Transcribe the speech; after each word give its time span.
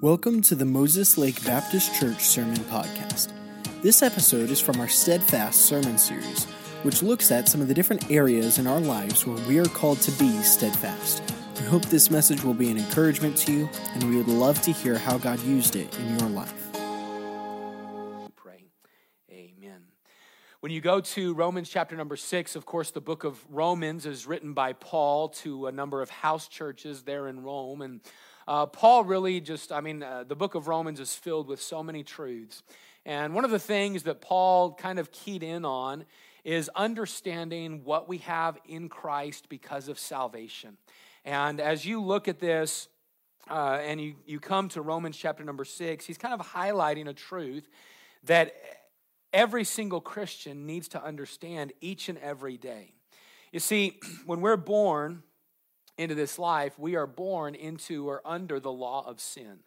Welcome 0.00 0.42
to 0.42 0.54
the 0.54 0.64
Moses 0.64 1.18
Lake 1.18 1.44
Baptist 1.44 1.92
Church 1.98 2.20
Sermon 2.20 2.58
Podcast. 2.70 3.32
This 3.82 4.00
episode 4.00 4.48
is 4.48 4.60
from 4.60 4.78
our 4.78 4.86
Steadfast 4.86 5.62
Sermon 5.62 5.98
Series, 5.98 6.44
which 6.84 7.02
looks 7.02 7.32
at 7.32 7.48
some 7.48 7.60
of 7.60 7.66
the 7.66 7.74
different 7.74 8.08
areas 8.08 8.60
in 8.60 8.68
our 8.68 8.78
lives 8.78 9.26
where 9.26 9.44
we 9.48 9.58
are 9.58 9.64
called 9.64 10.00
to 10.02 10.12
be 10.12 10.30
steadfast. 10.42 11.20
We 11.58 11.66
hope 11.66 11.84
this 11.86 12.12
message 12.12 12.44
will 12.44 12.54
be 12.54 12.70
an 12.70 12.78
encouragement 12.78 13.38
to 13.38 13.52
you, 13.52 13.68
and 13.94 14.08
we 14.08 14.16
would 14.16 14.28
love 14.28 14.62
to 14.62 14.70
hear 14.70 14.96
how 14.96 15.18
God 15.18 15.42
used 15.42 15.74
it 15.74 15.92
in 15.98 16.16
your 16.20 16.28
life. 16.28 16.54
Pray. 18.36 18.66
Amen. 19.32 19.82
When 20.60 20.70
you 20.70 20.80
go 20.80 21.00
to 21.00 21.34
Romans 21.34 21.68
chapter 21.68 21.96
number 21.96 22.14
six, 22.14 22.54
of 22.54 22.64
course, 22.66 22.92
the 22.92 23.00
book 23.00 23.24
of 23.24 23.44
Romans 23.50 24.06
is 24.06 24.28
written 24.28 24.52
by 24.52 24.74
Paul 24.74 25.30
to 25.30 25.66
a 25.66 25.72
number 25.72 26.02
of 26.02 26.10
house 26.10 26.46
churches 26.46 27.02
there 27.02 27.26
in 27.26 27.42
Rome. 27.42 27.82
And 27.82 28.00
uh, 28.48 28.64
Paul 28.64 29.04
really 29.04 29.42
just, 29.42 29.70
I 29.70 29.82
mean, 29.82 30.02
uh, 30.02 30.24
the 30.26 30.34
book 30.34 30.54
of 30.54 30.68
Romans 30.68 31.00
is 31.00 31.14
filled 31.14 31.48
with 31.48 31.60
so 31.60 31.82
many 31.82 32.02
truths. 32.02 32.62
And 33.04 33.34
one 33.34 33.44
of 33.44 33.50
the 33.50 33.58
things 33.58 34.04
that 34.04 34.22
Paul 34.22 34.72
kind 34.72 34.98
of 34.98 35.12
keyed 35.12 35.42
in 35.42 35.66
on 35.66 36.06
is 36.44 36.70
understanding 36.74 37.84
what 37.84 38.08
we 38.08 38.18
have 38.18 38.56
in 38.66 38.88
Christ 38.88 39.50
because 39.50 39.88
of 39.88 39.98
salvation. 39.98 40.78
And 41.26 41.60
as 41.60 41.84
you 41.84 42.00
look 42.02 42.26
at 42.26 42.38
this, 42.38 42.88
uh, 43.50 43.80
and 43.82 44.00
you, 44.00 44.14
you 44.24 44.40
come 44.40 44.70
to 44.70 44.80
Romans 44.80 45.18
chapter 45.18 45.44
number 45.44 45.66
six, 45.66 46.06
he's 46.06 46.16
kind 46.16 46.32
of 46.32 46.40
highlighting 46.40 47.06
a 47.06 47.12
truth 47.12 47.68
that 48.24 48.54
every 49.30 49.64
single 49.64 50.00
Christian 50.00 50.64
needs 50.64 50.88
to 50.88 51.04
understand 51.04 51.74
each 51.82 52.08
and 52.08 52.16
every 52.16 52.56
day. 52.56 52.94
You 53.52 53.60
see, 53.60 54.00
when 54.24 54.40
we're 54.40 54.56
born, 54.56 55.22
into 55.98 56.14
this 56.14 56.38
life, 56.38 56.78
we 56.78 56.96
are 56.96 57.06
born 57.06 57.54
into 57.54 58.08
or 58.08 58.22
under 58.24 58.60
the 58.60 58.72
law 58.72 59.04
of 59.06 59.20
sin. 59.20 59.58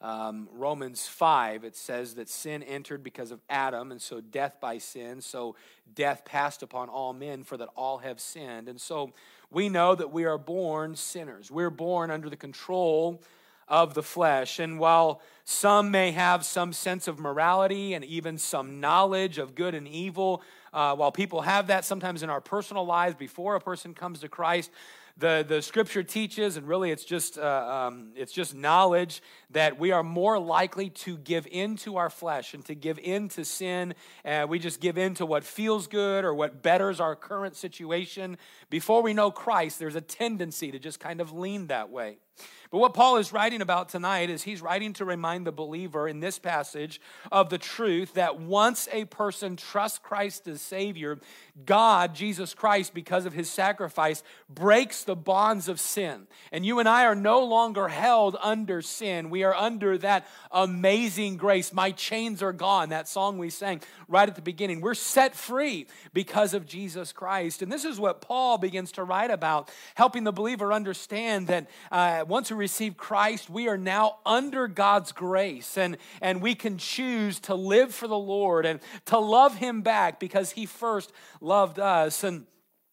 Um, 0.00 0.48
Romans 0.52 1.06
5, 1.06 1.64
it 1.64 1.74
says 1.74 2.14
that 2.16 2.28
sin 2.28 2.62
entered 2.62 3.02
because 3.02 3.30
of 3.30 3.40
Adam, 3.48 3.90
and 3.90 4.02
so 4.02 4.20
death 4.20 4.58
by 4.60 4.76
sin. 4.76 5.22
So 5.22 5.56
death 5.94 6.26
passed 6.26 6.62
upon 6.62 6.90
all 6.90 7.14
men, 7.14 7.42
for 7.42 7.56
that 7.56 7.70
all 7.74 7.98
have 7.98 8.20
sinned. 8.20 8.68
And 8.68 8.78
so 8.78 9.12
we 9.50 9.70
know 9.70 9.94
that 9.94 10.12
we 10.12 10.26
are 10.26 10.36
born 10.36 10.94
sinners. 10.94 11.50
We're 11.50 11.70
born 11.70 12.10
under 12.10 12.28
the 12.28 12.36
control 12.36 13.22
of 13.66 13.94
the 13.94 14.02
flesh. 14.02 14.58
And 14.58 14.78
while 14.78 15.22
some 15.44 15.90
may 15.90 16.12
have 16.12 16.44
some 16.44 16.74
sense 16.74 17.08
of 17.08 17.18
morality 17.18 17.94
and 17.94 18.04
even 18.04 18.36
some 18.36 18.80
knowledge 18.80 19.38
of 19.38 19.54
good 19.54 19.74
and 19.74 19.88
evil, 19.88 20.42
uh, 20.74 20.94
while 20.94 21.12
people 21.12 21.42
have 21.42 21.68
that 21.68 21.84
sometimes 21.84 22.22
in 22.22 22.28
our 22.28 22.40
personal 22.40 22.84
lives 22.84 23.14
before 23.14 23.54
a 23.54 23.60
person 23.60 23.94
comes 23.94 24.20
to 24.20 24.28
Christ, 24.28 24.70
the, 25.16 25.44
the 25.46 25.62
scripture 25.62 26.02
teaches, 26.02 26.56
and 26.56 26.66
really 26.66 26.90
it's 26.90 27.04
just, 27.04 27.38
uh, 27.38 27.86
um, 27.86 28.12
it's 28.16 28.32
just 28.32 28.54
knowledge 28.54 29.22
that 29.50 29.78
we 29.78 29.92
are 29.92 30.02
more 30.02 30.38
likely 30.40 30.90
to 30.90 31.16
give 31.18 31.46
in 31.46 31.76
to 31.76 31.96
our 31.96 32.10
flesh 32.10 32.52
and 32.52 32.64
to 32.64 32.74
give 32.74 32.98
in 32.98 33.28
to 33.28 33.44
sin. 33.44 33.94
Uh, 34.24 34.46
we 34.48 34.58
just 34.58 34.80
give 34.80 34.98
in 34.98 35.14
to 35.14 35.24
what 35.24 35.44
feels 35.44 35.86
good 35.86 36.24
or 36.24 36.34
what 36.34 36.62
betters 36.62 36.98
our 36.98 37.14
current 37.14 37.54
situation. 37.54 38.36
Before 38.70 39.02
we 39.02 39.14
know 39.14 39.30
Christ, 39.30 39.78
there's 39.78 39.94
a 39.94 40.00
tendency 40.00 40.72
to 40.72 40.80
just 40.80 40.98
kind 40.98 41.20
of 41.20 41.32
lean 41.32 41.68
that 41.68 41.90
way. 41.90 42.18
But 42.70 42.78
what 42.78 42.94
Paul 42.94 43.16
is 43.16 43.32
writing 43.32 43.62
about 43.62 43.88
tonight 43.88 44.30
is 44.30 44.42
he's 44.42 44.62
writing 44.62 44.92
to 44.94 45.04
remind 45.04 45.46
the 45.46 45.52
believer 45.52 46.08
in 46.08 46.20
this 46.20 46.38
passage 46.38 47.00
of 47.30 47.50
the 47.50 47.58
truth 47.58 48.14
that 48.14 48.40
once 48.40 48.88
a 48.92 49.04
person 49.04 49.56
trusts 49.56 49.98
Christ 49.98 50.48
as 50.48 50.60
Savior, 50.60 51.18
God, 51.66 52.14
Jesus 52.14 52.54
Christ, 52.54 52.94
because 52.94 53.26
of 53.26 53.32
his 53.32 53.48
sacrifice, 53.48 54.22
breaks 54.48 55.04
the 55.04 55.14
bonds 55.14 55.68
of 55.68 55.78
sin. 55.78 56.26
And 56.50 56.66
you 56.66 56.80
and 56.80 56.88
I 56.88 57.04
are 57.04 57.14
no 57.14 57.44
longer 57.44 57.88
held 57.88 58.36
under 58.42 58.82
sin. 58.82 59.30
We 59.30 59.44
are 59.44 59.54
under 59.54 59.96
that 59.98 60.26
amazing 60.50 61.36
grace. 61.36 61.72
My 61.72 61.92
chains 61.92 62.42
are 62.42 62.52
gone, 62.52 62.88
that 62.88 63.08
song 63.08 63.38
we 63.38 63.50
sang 63.50 63.82
right 64.08 64.28
at 64.28 64.34
the 64.34 64.42
beginning. 64.42 64.80
We're 64.80 64.94
set 64.94 65.34
free 65.34 65.86
because 66.12 66.54
of 66.54 66.66
Jesus 66.66 67.12
Christ. 67.12 67.62
And 67.62 67.70
this 67.70 67.84
is 67.84 68.00
what 68.00 68.20
Paul 68.20 68.58
begins 68.58 68.92
to 68.92 69.04
write 69.04 69.30
about, 69.30 69.70
helping 69.94 70.24
the 70.24 70.32
believer 70.32 70.72
understand 70.72 71.46
that 71.48 71.70
uh, 71.92 72.24
once 72.26 72.50
receive 72.54 72.96
Christ, 72.96 73.50
we 73.50 73.68
are 73.68 73.76
now 73.76 74.18
under 74.24 74.68
God's 74.68 75.12
grace 75.12 75.76
and, 75.76 75.96
and 76.20 76.40
we 76.40 76.54
can 76.54 76.78
choose 76.78 77.40
to 77.40 77.54
live 77.54 77.94
for 77.94 78.08
the 78.08 78.18
Lord 78.18 78.66
and 78.66 78.80
to 79.06 79.18
love 79.18 79.56
Him 79.56 79.82
back 79.82 80.20
because 80.20 80.52
He 80.52 80.66
first 80.66 81.12
loved 81.40 81.78
us. 81.78 82.24
And 82.24 82.46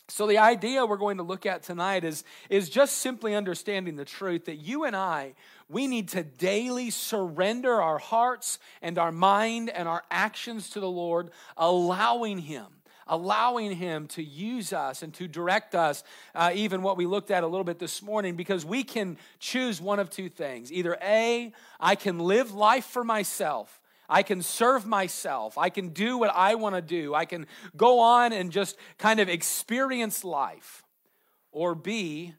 so, 0.10 0.28
the 0.28 0.40
idea 0.40 0.86
we're 0.86 0.98
going 0.98 1.18
to 1.18 1.24
look 1.24 1.46
at 1.46 1.64
tonight 1.64 2.04
is, 2.04 2.26
is 2.50 2.70
just 2.70 2.98
simply 2.98 3.34
understanding 3.34 3.96
the 3.96 4.04
truth 4.04 4.46
that 4.46 4.58
you 4.58 4.84
and 4.84 4.96
I, 4.96 5.36
we 5.70 5.88
need 5.88 6.10
to 6.10 6.24
daily 6.24 6.90
surrender 6.90 7.82
our 7.82 7.98
hearts 7.98 8.60
and 8.82 8.98
our 8.98 9.14
mind 9.14 9.70
and 9.70 9.88
our 9.88 10.04
actions 10.12 10.70
to 10.72 10.82
the 10.82 10.90
Lord, 10.90 11.32
allowing 11.56 12.40
Him 12.40 12.66
allowing 13.12 13.76
Him 13.76 14.08
to 14.08 14.24
use 14.24 14.74
us 14.74 15.04
and 15.04 15.14
to 15.16 15.28
direct 15.28 15.76
us, 15.76 16.04
uh, 16.34 16.52
even 16.56 16.82
what 16.82 16.98
we 16.98 17.06
looked 17.06 17.30
at 17.30 17.44
a 17.44 17.48
little 17.48 17.66
bit 17.66 17.78
this 17.78 18.02
morning, 18.02 18.36
because 18.36 18.66
we 18.66 18.84
can 18.84 19.18
choose 19.38 19.80
one 19.80 20.00
of 20.00 20.10
two 20.10 20.30
things. 20.30 20.72
Either 20.72 20.98
A, 21.04 21.54
I 21.80 21.96
can 21.96 22.18
live 22.18 22.54
life 22.54 22.86
for 22.86 23.04
myself. 23.04 23.80
I 24.10 24.24
can 24.24 24.42
serve 24.42 24.86
myself. 24.86 25.58
I 25.58 25.70
can 25.70 25.90
do 25.90 26.18
what 26.18 26.34
I 26.34 26.56
want 26.56 26.76
to 26.76 26.82
do. 26.82 27.14
I 27.14 27.26
can 27.26 27.48
go 27.78 28.00
on 28.00 28.34
and 28.34 28.52
just 28.52 28.78
kind 28.98 29.20
of 29.20 29.30
experience 29.30 30.24
life. 30.24 30.84
Or 31.52 31.76
B, 31.76 32.34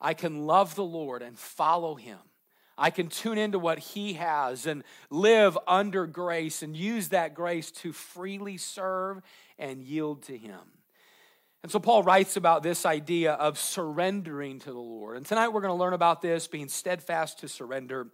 I 0.00 0.14
can 0.14 0.46
love 0.46 0.74
the 0.74 0.84
Lord 0.84 1.22
and 1.22 1.38
follow 1.38 1.94
Him. 1.94 2.18
I 2.76 2.90
can 2.90 3.08
tune 3.08 3.38
into 3.38 3.58
what 3.58 3.78
He 3.78 4.14
has 4.14 4.66
and 4.66 4.84
live 5.08 5.56
under 5.66 6.06
grace 6.06 6.62
and 6.62 6.76
use 6.76 7.10
that 7.10 7.34
grace 7.34 7.70
to 7.70 7.92
freely 7.92 8.56
serve 8.56 9.22
and 9.58 9.82
yield 9.82 10.22
to 10.24 10.36
Him. 10.36 10.60
And 11.62 11.72
so 11.72 11.78
Paul 11.78 12.02
writes 12.02 12.36
about 12.36 12.62
this 12.62 12.84
idea 12.84 13.32
of 13.32 13.58
surrendering 13.58 14.58
to 14.60 14.72
the 14.72 14.78
Lord. 14.78 15.16
And 15.16 15.24
tonight 15.24 15.48
we're 15.48 15.62
going 15.62 15.72
to 15.72 15.80
learn 15.80 15.94
about 15.94 16.20
this, 16.20 16.46
being 16.46 16.68
steadfast 16.68 17.38
to 17.38 17.48
surrender. 17.48 18.08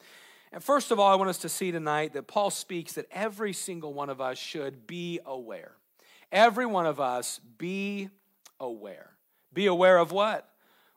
And 0.52 0.62
first 0.62 0.92
of 0.92 1.00
all, 1.00 1.10
I 1.10 1.16
want 1.16 1.30
us 1.30 1.38
to 1.38 1.48
see 1.48 1.72
tonight 1.72 2.12
that 2.12 2.28
Paul 2.28 2.50
speaks 2.50 2.92
that 2.92 3.06
every 3.10 3.52
single 3.52 3.92
one 3.92 4.08
of 4.08 4.20
us 4.20 4.38
should 4.38 4.86
be 4.86 5.18
aware. 5.26 5.72
Every 6.30 6.66
one 6.66 6.86
of 6.86 7.00
us 7.00 7.40
be 7.58 8.10
aware. 8.60 9.16
Be 9.52 9.66
aware 9.66 9.98
of 9.98 10.12
what? 10.12 10.48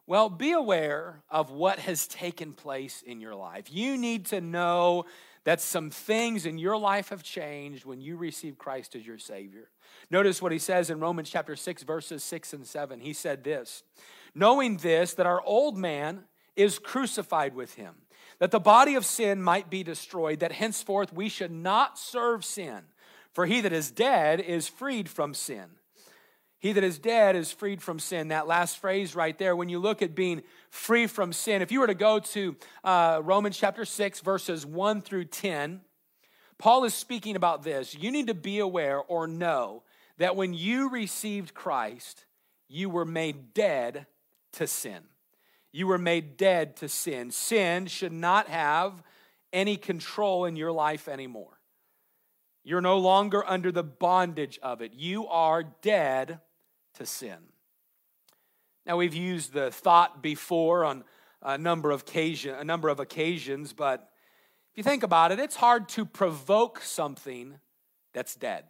Well, 0.06 0.30
be 0.30 0.52
aware 0.52 1.24
of 1.30 1.50
what 1.50 1.80
has 1.80 2.08
taken 2.08 2.54
place 2.54 3.02
in 3.02 3.20
your 3.22 3.34
life. 3.36 3.66
You 3.72 3.98
need 3.98 4.28
to 4.28 4.42
know 4.42 5.06
that 5.44 5.62
some 5.62 5.90
things 5.90 6.46
in 6.46 6.58
your 6.58 6.78
life 6.78 7.10
have 7.10 7.24
changed 7.24 7.86
when 7.86 8.02
you 8.02 8.16
receive 8.16 8.58
Christ 8.58 8.96
as 8.96 9.06
your 9.06 9.18
Savior. 9.18 9.70
Notice 10.10 10.42
what 10.42 10.52
he 10.52 10.60
says 10.60 10.90
in 10.90 11.00
Romans 11.00 11.30
chapter 11.30 11.56
6, 11.56 11.84
verses 11.84 12.24
6 12.24 12.54
and 12.54 12.66
7. 12.66 13.00
He 13.00 13.14
said 13.14 13.44
this 13.44 13.84
Knowing 14.34 14.78
this, 14.78 15.14
that 15.14 15.26
our 15.26 15.42
old 15.44 15.78
man 15.78 16.24
is 16.56 16.80
crucified 16.80 17.56
with 17.56 17.76
him, 17.76 17.96
that 18.40 18.52
the 18.52 18.60
body 18.60 18.96
of 18.96 19.06
sin 19.06 19.42
might 19.42 19.70
be 19.70 19.84
destroyed, 19.84 20.40
that 20.40 20.54
henceforth 20.54 21.14
we 21.14 21.30
should 21.30 21.52
not 21.52 21.98
serve 21.98 22.46
sin. 22.46 22.82
For 23.34 23.48
he 23.48 23.62
that 23.62 23.74
is 23.74 23.90
dead 23.92 24.40
is 24.40 24.68
freed 24.68 25.10
from 25.10 25.34
sin. 25.34 25.66
He 26.64 26.72
that 26.72 26.84
is 26.86 26.98
dead 26.98 27.36
is 27.36 27.52
freed 27.52 27.82
from 27.82 28.00
sin. 28.00 28.30
That 28.30 28.48
last 28.48 28.78
phrase 28.78 29.16
right 29.16 29.38
there, 29.38 29.54
when 29.54 29.68
you 29.68 29.80
look 29.80 30.02
at 30.02 30.16
being 30.16 30.44
free 30.70 31.08
from 31.08 31.34
sin, 31.34 31.62
if 31.62 31.74
you 31.74 31.82
were 31.82 31.88
to 31.88 31.94
go 31.94 32.20
to 32.20 32.56
uh, 32.86 33.20
Romans 33.22 33.58
chapter 33.58 33.84
6, 33.84 34.22
verses 34.22 34.66
1 34.66 35.02
through 35.02 35.26
10, 35.26 35.82
Paul 36.58 36.86
is 36.86 36.94
speaking 36.94 37.36
about 37.36 37.64
this. 37.64 37.94
You 37.94 38.12
need 38.12 38.28
to 38.28 38.34
be 38.34 38.60
aware 38.60 38.98
or 38.98 39.28
know 39.28 39.84
that 40.20 40.38
when 40.38 40.54
you 40.54 40.90
received 40.90 41.54
Christ, 41.54 42.24
you 42.70 42.90
were 42.90 43.04
made 43.04 43.54
dead 43.54 44.06
to 44.54 44.66
sin. 44.66 45.04
You 45.74 45.88
were 45.88 45.98
made 45.98 46.38
dead 46.38 46.78
to 46.78 46.88
sin. 46.88 47.32
Sin 47.32 47.88
should 47.88 48.14
not 48.14 48.48
have 48.48 49.04
any 49.52 49.76
control 49.76 50.46
in 50.46 50.56
your 50.56 50.72
life 50.72 51.10
anymore. 51.10 51.60
You're 52.64 52.80
no 52.80 53.00
longer 53.00 53.44
under 53.46 53.70
the 53.70 53.84
bondage 53.84 54.60
of 54.64 54.82
it. 54.82 54.94
You 54.94 55.28
are 55.28 55.64
dead 55.64 56.40
to 56.96 57.06
sin. 57.06 57.38
Now, 58.86 58.98
we've 58.98 59.14
used 59.14 59.54
the 59.54 59.72
thought 59.72 60.22
before 60.22 60.84
on 60.84 61.04
a 61.42 61.58
number 61.58 61.92
of, 61.92 62.02
occasion, 62.02 62.56
a 62.56 62.64
number 62.64 62.90
of 62.90 63.00
occasions, 63.00 63.74
but 63.74 64.10
if 64.72 64.78
you 64.78 64.84
think 64.84 65.04
about 65.04 65.32
it, 65.32 65.40
it's 65.40 65.56
hard 65.56 65.88
to 65.90 66.06
provoke 66.06 66.82
something 66.82 67.60
that's 68.14 68.36
dead. 68.36 68.66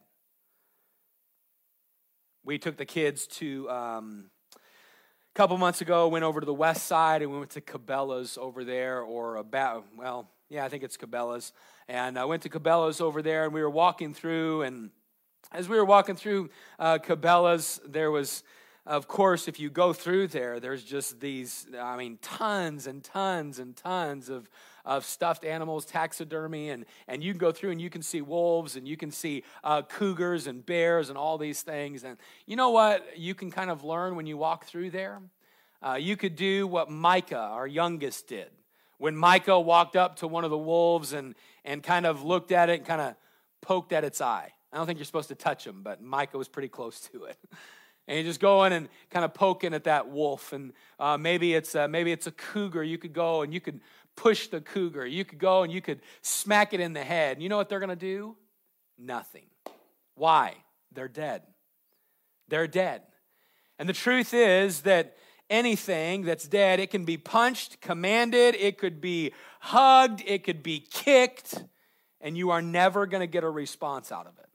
We 2.43 2.57
took 2.57 2.77
the 2.77 2.85
kids 2.85 3.25
to, 3.27 3.69
um, 3.69 4.29
a 4.55 5.33
couple 5.33 5.57
months 5.57 5.81
ago, 5.81 6.07
went 6.09 6.25
over 6.25 6.41
to 6.41 6.45
the 6.45 6.53
west 6.53 6.87
side 6.87 7.21
and 7.21 7.31
we 7.31 7.39
went 7.39 7.51
to 7.51 7.61
Cabela's 7.61 8.37
over 8.37 8.63
there, 8.63 9.01
or 9.01 9.37
about, 9.37 9.85
well, 9.97 10.29
yeah, 10.49 10.65
I 10.65 10.69
think 10.69 10.83
it's 10.83 10.97
Cabela's. 10.97 11.53
And 11.87 12.19
I 12.19 12.25
went 12.25 12.43
to 12.43 12.49
Cabela's 12.49 13.01
over 13.01 13.21
there 13.21 13.45
and 13.45 13.53
we 13.53 13.61
were 13.61 13.69
walking 13.69 14.13
through 14.13 14.63
and 14.63 14.91
as 15.51 15.69
we 15.69 15.77
were 15.77 15.85
walking 15.85 16.15
through 16.15 16.49
uh, 16.79 16.97
Cabela's, 16.97 17.79
there 17.85 18.11
was 18.11 18.43
of 18.85 19.07
course, 19.07 19.47
if 19.47 19.61
you 19.61 19.69
go 19.69 19.93
through 19.93 20.27
there, 20.27 20.59
there's 20.59 20.83
just 20.83 21.21
these, 21.21 21.67
I 21.79 21.95
mean, 21.95 22.17
tons 22.21 22.85
and 22.85 23.01
tons 23.01 23.57
and 23.57 23.77
tons 23.77 24.27
of, 24.27 24.49
of 24.83 25.05
stuffed 25.05 25.45
animals, 25.45 25.85
taxidermy, 25.85 26.69
and, 26.69 26.85
and 27.07 27.23
you 27.23 27.31
can 27.31 27.39
go 27.39 27.53
through 27.53 27.71
and 27.71 27.81
you 27.81 27.89
can 27.89 28.01
see 28.01 28.21
wolves 28.21 28.75
and 28.75 28.85
you 28.85 28.97
can 28.97 29.09
see 29.09 29.43
uh, 29.63 29.83
cougars 29.83 30.47
and 30.47 30.65
bears 30.65 31.07
and 31.07 31.17
all 31.17 31.37
these 31.37 31.61
things. 31.61 32.03
And 32.03 32.17
you 32.45 32.57
know 32.57 32.71
what 32.71 33.17
you 33.17 33.33
can 33.33 33.51
kind 33.51 33.69
of 33.69 33.85
learn 33.85 34.17
when 34.17 34.25
you 34.25 34.35
walk 34.35 34.65
through 34.65 34.89
there? 34.89 35.21
Uh, 35.81 35.93
you 35.93 36.17
could 36.17 36.35
do 36.35 36.67
what 36.67 36.89
Micah, 36.89 37.37
our 37.37 37.67
youngest, 37.67 38.27
did. 38.27 38.49
When 38.97 39.15
Micah 39.15 39.59
walked 39.61 39.95
up 39.95 40.17
to 40.17 40.27
one 40.27 40.43
of 40.43 40.49
the 40.49 40.57
wolves 40.57 41.13
and, 41.13 41.35
and 41.63 41.81
kind 41.81 42.05
of 42.05 42.21
looked 42.23 42.51
at 42.51 42.69
it 42.69 42.79
and 42.79 42.85
kind 42.85 43.01
of 43.01 43.15
poked 43.61 43.93
at 43.93 44.03
its 44.03 44.19
eye. 44.19 44.51
I 44.73 44.77
don't 44.77 44.87
think 44.87 44.97
you're 44.97 45.05
supposed 45.05 45.29
to 45.29 45.35
touch 45.35 45.67
him, 45.67 45.81
but 45.83 46.01
Micah 46.01 46.37
was 46.37 46.47
pretty 46.47 46.67
close 46.67 46.99
to 47.11 47.25
it. 47.25 47.37
and 48.07 48.17
you 48.17 48.23
just 48.23 48.39
go 48.39 48.63
in 48.63 48.73
and 48.73 48.89
kind 49.11 49.23
of 49.23 49.33
poking 49.33 49.73
at 49.73 49.83
that 49.83 50.09
wolf 50.09 50.51
and 50.51 50.73
uh, 50.99 51.17
maybe 51.17 51.53
it's 51.53 51.75
a, 51.75 51.87
maybe 51.87 52.11
it's 52.11 52.25
a 52.25 52.31
cougar. 52.31 52.83
You 52.83 52.97
could 52.97 53.13
go 53.13 53.43
and 53.43 53.53
you 53.53 53.61
could 53.61 53.79
push 54.15 54.47
the 54.47 54.61
cougar. 54.61 55.05
You 55.05 55.25
could 55.25 55.37
go 55.37 55.61
and 55.63 55.71
you 55.71 55.79
could 55.79 56.01
smack 56.21 56.73
it 56.73 56.79
in 56.79 56.93
the 56.93 57.03
head. 57.03 57.41
You 57.41 57.49
know 57.49 57.57
what 57.57 57.69
they're 57.69 57.79
going 57.79 57.89
to 57.89 57.95
do? 57.95 58.35
Nothing. 58.97 59.45
Why? 60.15 60.55
They're 60.91 61.07
dead. 61.07 61.43
They're 62.47 62.67
dead. 62.67 63.03
And 63.77 63.87
the 63.87 63.93
truth 63.93 64.33
is 64.33 64.81
that 64.81 65.15
anything 65.49 66.23
that's 66.23 66.47
dead 66.47 66.79
it 66.79 66.89
can 66.89 67.05
be 67.05 67.17
punched 67.17 67.79
commanded 67.81 68.55
it 68.55 68.77
could 68.77 69.01
be 69.01 69.31
hugged 69.59 70.23
it 70.25 70.43
could 70.43 70.63
be 70.63 70.79
kicked 70.79 71.63
and 72.21 72.37
you 72.37 72.49
are 72.49 72.61
never 72.61 73.05
going 73.05 73.19
to 73.19 73.27
get 73.27 73.43
a 73.43 73.49
response 73.49 74.11
out 74.11 74.25
of 74.25 74.33
it 74.39 74.47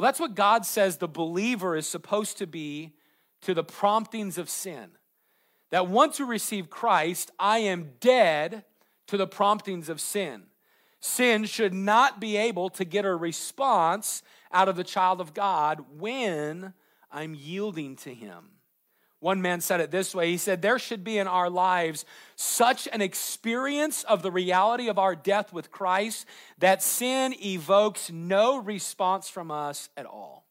well, 0.00 0.06
that's 0.06 0.18
what 0.18 0.34
God 0.34 0.64
says 0.64 0.96
the 0.96 1.06
believer 1.06 1.76
is 1.76 1.86
supposed 1.86 2.38
to 2.38 2.46
be 2.46 2.94
to 3.42 3.52
the 3.52 3.62
promptings 3.62 4.38
of 4.38 4.48
sin. 4.48 4.92
That 5.68 5.88
once 5.88 6.18
we 6.18 6.24
receive 6.24 6.70
Christ, 6.70 7.30
I 7.38 7.58
am 7.58 7.90
dead 8.00 8.64
to 9.08 9.18
the 9.18 9.26
promptings 9.26 9.90
of 9.90 10.00
sin. 10.00 10.44
Sin 11.00 11.44
should 11.44 11.74
not 11.74 12.18
be 12.18 12.38
able 12.38 12.70
to 12.70 12.84
get 12.86 13.04
a 13.04 13.14
response 13.14 14.22
out 14.50 14.70
of 14.70 14.76
the 14.76 14.84
child 14.84 15.20
of 15.20 15.34
God 15.34 15.84
when 15.98 16.72
I'm 17.12 17.34
yielding 17.34 17.96
to 17.96 18.14
Him. 18.14 18.52
One 19.20 19.42
man 19.42 19.60
said 19.60 19.80
it 19.80 19.90
this 19.90 20.14
way. 20.14 20.30
He 20.30 20.38
said, 20.38 20.62
There 20.62 20.78
should 20.78 21.04
be 21.04 21.18
in 21.18 21.28
our 21.28 21.50
lives 21.50 22.04
such 22.36 22.88
an 22.92 23.02
experience 23.02 24.02
of 24.04 24.22
the 24.22 24.30
reality 24.30 24.88
of 24.88 24.98
our 24.98 25.14
death 25.14 25.52
with 25.52 25.70
Christ 25.70 26.26
that 26.58 26.82
sin 26.82 27.34
evokes 27.42 28.10
no 28.10 28.58
response 28.58 29.28
from 29.28 29.50
us 29.50 29.90
at 29.96 30.06
all 30.06 30.49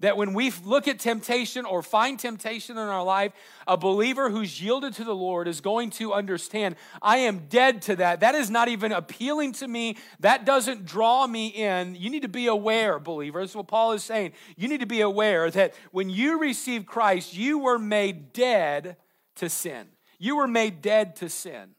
that 0.00 0.16
when 0.16 0.34
we 0.34 0.50
look 0.64 0.88
at 0.88 0.98
temptation 0.98 1.64
or 1.64 1.82
find 1.82 2.18
temptation 2.18 2.76
in 2.76 2.88
our 2.88 3.04
life, 3.04 3.32
a 3.66 3.76
believer 3.76 4.30
who's 4.30 4.60
yielded 4.60 4.94
to 4.94 5.04
the 5.04 5.14
Lord 5.14 5.46
is 5.46 5.60
going 5.60 5.90
to 5.90 6.12
understand 6.12 6.76
I 7.00 7.18
am 7.18 7.46
dead 7.48 7.82
to 7.82 7.96
that. 7.96 8.20
That 8.20 8.34
is 8.34 8.50
not 8.50 8.68
even 8.68 8.92
appealing 8.92 9.52
to 9.54 9.68
me. 9.68 9.96
That 10.20 10.44
doesn't 10.44 10.86
draw 10.86 11.26
me 11.26 11.48
in. 11.48 11.94
You 11.94 12.10
need 12.10 12.22
to 12.22 12.28
be 12.28 12.46
aware, 12.46 12.98
believers. 12.98 13.54
What 13.54 13.68
Paul 13.68 13.92
is 13.92 14.02
saying, 14.02 14.32
you 14.56 14.68
need 14.68 14.80
to 14.80 14.86
be 14.86 15.02
aware 15.02 15.50
that 15.50 15.74
when 15.92 16.10
you 16.10 16.40
receive 16.40 16.86
Christ, 16.86 17.34
you 17.34 17.58
were 17.58 17.78
made 17.78 18.32
dead 18.32 18.96
to 19.36 19.48
sin. 19.48 19.86
You 20.18 20.36
were 20.36 20.48
made 20.48 20.82
dead 20.82 21.16
to 21.16 21.28
sin. 21.28 21.70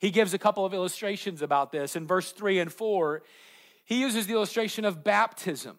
He 0.00 0.10
gives 0.10 0.32
a 0.32 0.38
couple 0.38 0.64
of 0.64 0.72
illustrations 0.72 1.42
about 1.42 1.72
this. 1.72 1.94
In 1.94 2.06
verse 2.06 2.32
3 2.32 2.58
and 2.58 2.72
4, 2.72 3.22
he 3.84 4.00
uses 4.00 4.26
the 4.26 4.32
illustration 4.32 4.84
of 4.84 5.04
baptism. 5.04 5.76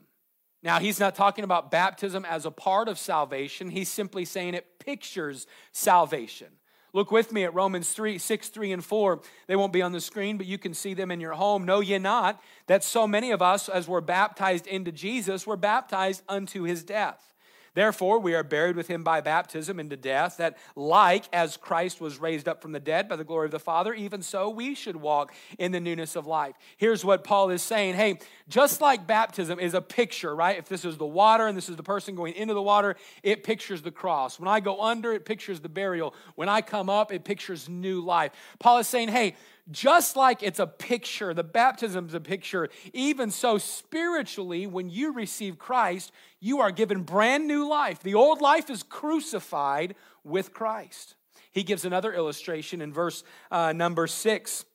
Now, 0.63 0.79
he's 0.79 0.99
not 0.99 1.15
talking 1.15 1.43
about 1.43 1.71
baptism 1.71 2.23
as 2.25 2.45
a 2.45 2.51
part 2.51 2.87
of 2.87 2.99
salvation. 2.99 3.69
He's 3.69 3.89
simply 3.89 4.25
saying 4.25 4.53
it 4.53 4.79
pictures 4.79 5.47
salvation. 5.71 6.47
Look 6.93 7.11
with 7.11 7.31
me 7.31 7.43
at 7.45 7.53
Romans 7.53 7.89
3, 7.93 8.17
6, 8.17 8.49
3, 8.49 8.71
and 8.73 8.83
4. 8.83 9.21
They 9.47 9.55
won't 9.55 9.73
be 9.73 9.81
on 9.81 9.93
the 9.93 10.01
screen, 10.01 10.37
but 10.37 10.45
you 10.45 10.57
can 10.57 10.73
see 10.73 10.93
them 10.93 11.09
in 11.09 11.21
your 11.21 11.33
home. 11.33 11.65
Know 11.65 11.79
ye 11.79 11.97
not 11.97 12.41
that 12.67 12.83
so 12.83 13.07
many 13.07 13.31
of 13.31 13.41
us, 13.41 13.69
as 13.69 13.87
we're 13.87 14.01
baptized 14.01 14.67
into 14.67 14.91
Jesus, 14.91 15.47
were 15.47 15.57
baptized 15.57 16.21
unto 16.27 16.63
his 16.63 16.83
death? 16.83 17.30
Therefore, 17.73 18.19
we 18.19 18.35
are 18.35 18.43
buried 18.43 18.75
with 18.75 18.87
him 18.87 19.03
by 19.03 19.21
baptism 19.21 19.79
into 19.79 19.95
death, 19.95 20.37
that 20.37 20.57
like 20.75 21.25
as 21.31 21.55
Christ 21.55 22.01
was 22.01 22.19
raised 22.19 22.47
up 22.47 22.61
from 22.61 22.73
the 22.73 22.79
dead 22.79 23.07
by 23.07 23.15
the 23.15 23.23
glory 23.23 23.45
of 23.45 23.51
the 23.51 23.59
Father, 23.59 23.93
even 23.93 24.21
so 24.21 24.49
we 24.49 24.75
should 24.75 24.97
walk 24.97 25.33
in 25.57 25.71
the 25.71 25.79
newness 25.79 26.17
of 26.17 26.27
life. 26.27 26.55
Here's 26.75 27.05
what 27.05 27.23
Paul 27.23 27.49
is 27.49 27.61
saying 27.61 27.95
Hey, 27.95 28.19
just 28.49 28.81
like 28.81 29.07
baptism 29.07 29.59
is 29.59 29.73
a 29.73 29.81
picture, 29.81 30.35
right? 30.35 30.57
If 30.57 30.67
this 30.67 30.83
is 30.83 30.97
the 30.97 31.05
water 31.05 31.47
and 31.47 31.57
this 31.57 31.69
is 31.69 31.77
the 31.77 31.83
person 31.83 32.15
going 32.15 32.33
into 32.33 32.53
the 32.53 32.61
water, 32.61 32.97
it 33.23 33.43
pictures 33.43 33.81
the 33.81 33.91
cross. 33.91 34.37
When 34.39 34.49
I 34.49 34.59
go 34.59 34.81
under, 34.81 35.13
it 35.13 35.23
pictures 35.23 35.61
the 35.61 35.69
burial. 35.69 36.13
When 36.35 36.49
I 36.49 36.61
come 36.61 36.89
up, 36.89 37.13
it 37.13 37.23
pictures 37.23 37.69
new 37.69 38.01
life. 38.01 38.31
Paul 38.59 38.79
is 38.79 38.87
saying, 38.87 39.07
Hey, 39.07 39.35
just 39.71 40.15
like 40.15 40.43
it's 40.43 40.59
a 40.59 40.67
picture, 40.67 41.33
the 41.33 41.43
baptism 41.43 42.07
is 42.07 42.13
a 42.13 42.19
picture, 42.19 42.69
even 42.93 43.31
so, 43.31 43.57
spiritually, 43.57 44.67
when 44.67 44.89
you 44.89 45.13
receive 45.13 45.57
Christ, 45.57 46.11
you 46.39 46.59
are 46.59 46.71
given 46.71 47.03
brand 47.03 47.47
new 47.47 47.67
life. 47.67 48.01
The 48.01 48.15
old 48.15 48.41
life 48.41 48.69
is 48.69 48.83
crucified 48.83 49.95
with 50.23 50.53
Christ. 50.53 51.15
He 51.51 51.63
gives 51.63 51.85
another 51.85 52.13
illustration 52.13 52.81
in 52.81 52.93
verse 52.93 53.23
uh, 53.49 53.73
number 53.73 54.07
six 54.07 54.65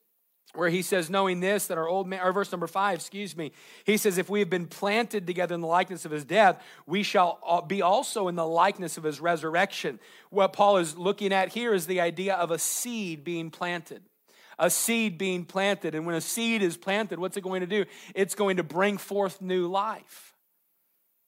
where 0.53 0.69
he 0.69 0.81
says, 0.81 1.09
knowing 1.09 1.39
this, 1.39 1.67
that 1.67 1.77
our 1.77 1.87
old 1.87 2.07
man, 2.07 2.21
or 2.23 2.31
verse 2.31 2.51
number 2.51 2.67
five, 2.67 2.95
excuse 2.95 3.37
me, 3.37 3.51
he 3.83 3.95
says, 3.95 4.17
if 4.17 4.29
we 4.29 4.39
have 4.39 4.49
been 4.49 4.65
planted 4.65 5.27
together 5.27 5.53
in 5.53 5.61
the 5.61 5.67
likeness 5.67 6.03
of 6.03 6.11
his 6.11 6.25
death, 6.25 6.63
we 6.87 7.03
shall 7.03 7.63
be 7.67 7.81
also 7.81 8.27
in 8.27 8.35
the 8.35 8.47
likeness 8.47 8.97
of 8.97 9.03
his 9.03 9.19
resurrection. 9.19 9.99
What 10.31 10.53
Paul 10.53 10.77
is 10.77 10.97
looking 10.97 11.31
at 11.31 11.49
here 11.49 11.73
is 11.73 11.85
the 11.85 12.01
idea 12.01 12.33
of 12.33 12.49
a 12.49 12.57
seed 12.57 13.23
being 13.23 13.51
planted 13.51 14.01
a 14.59 14.69
seed 14.69 15.17
being 15.17 15.45
planted. 15.45 15.95
And 15.95 16.05
when 16.05 16.15
a 16.15 16.21
seed 16.21 16.61
is 16.61 16.77
planted, 16.77 17.19
what's 17.19 17.37
it 17.37 17.41
going 17.41 17.61
to 17.61 17.67
do? 17.67 17.85
It's 18.15 18.35
going 18.35 18.57
to 18.57 18.63
bring 18.63 18.97
forth 18.97 19.41
new 19.41 19.67
life. 19.67 20.33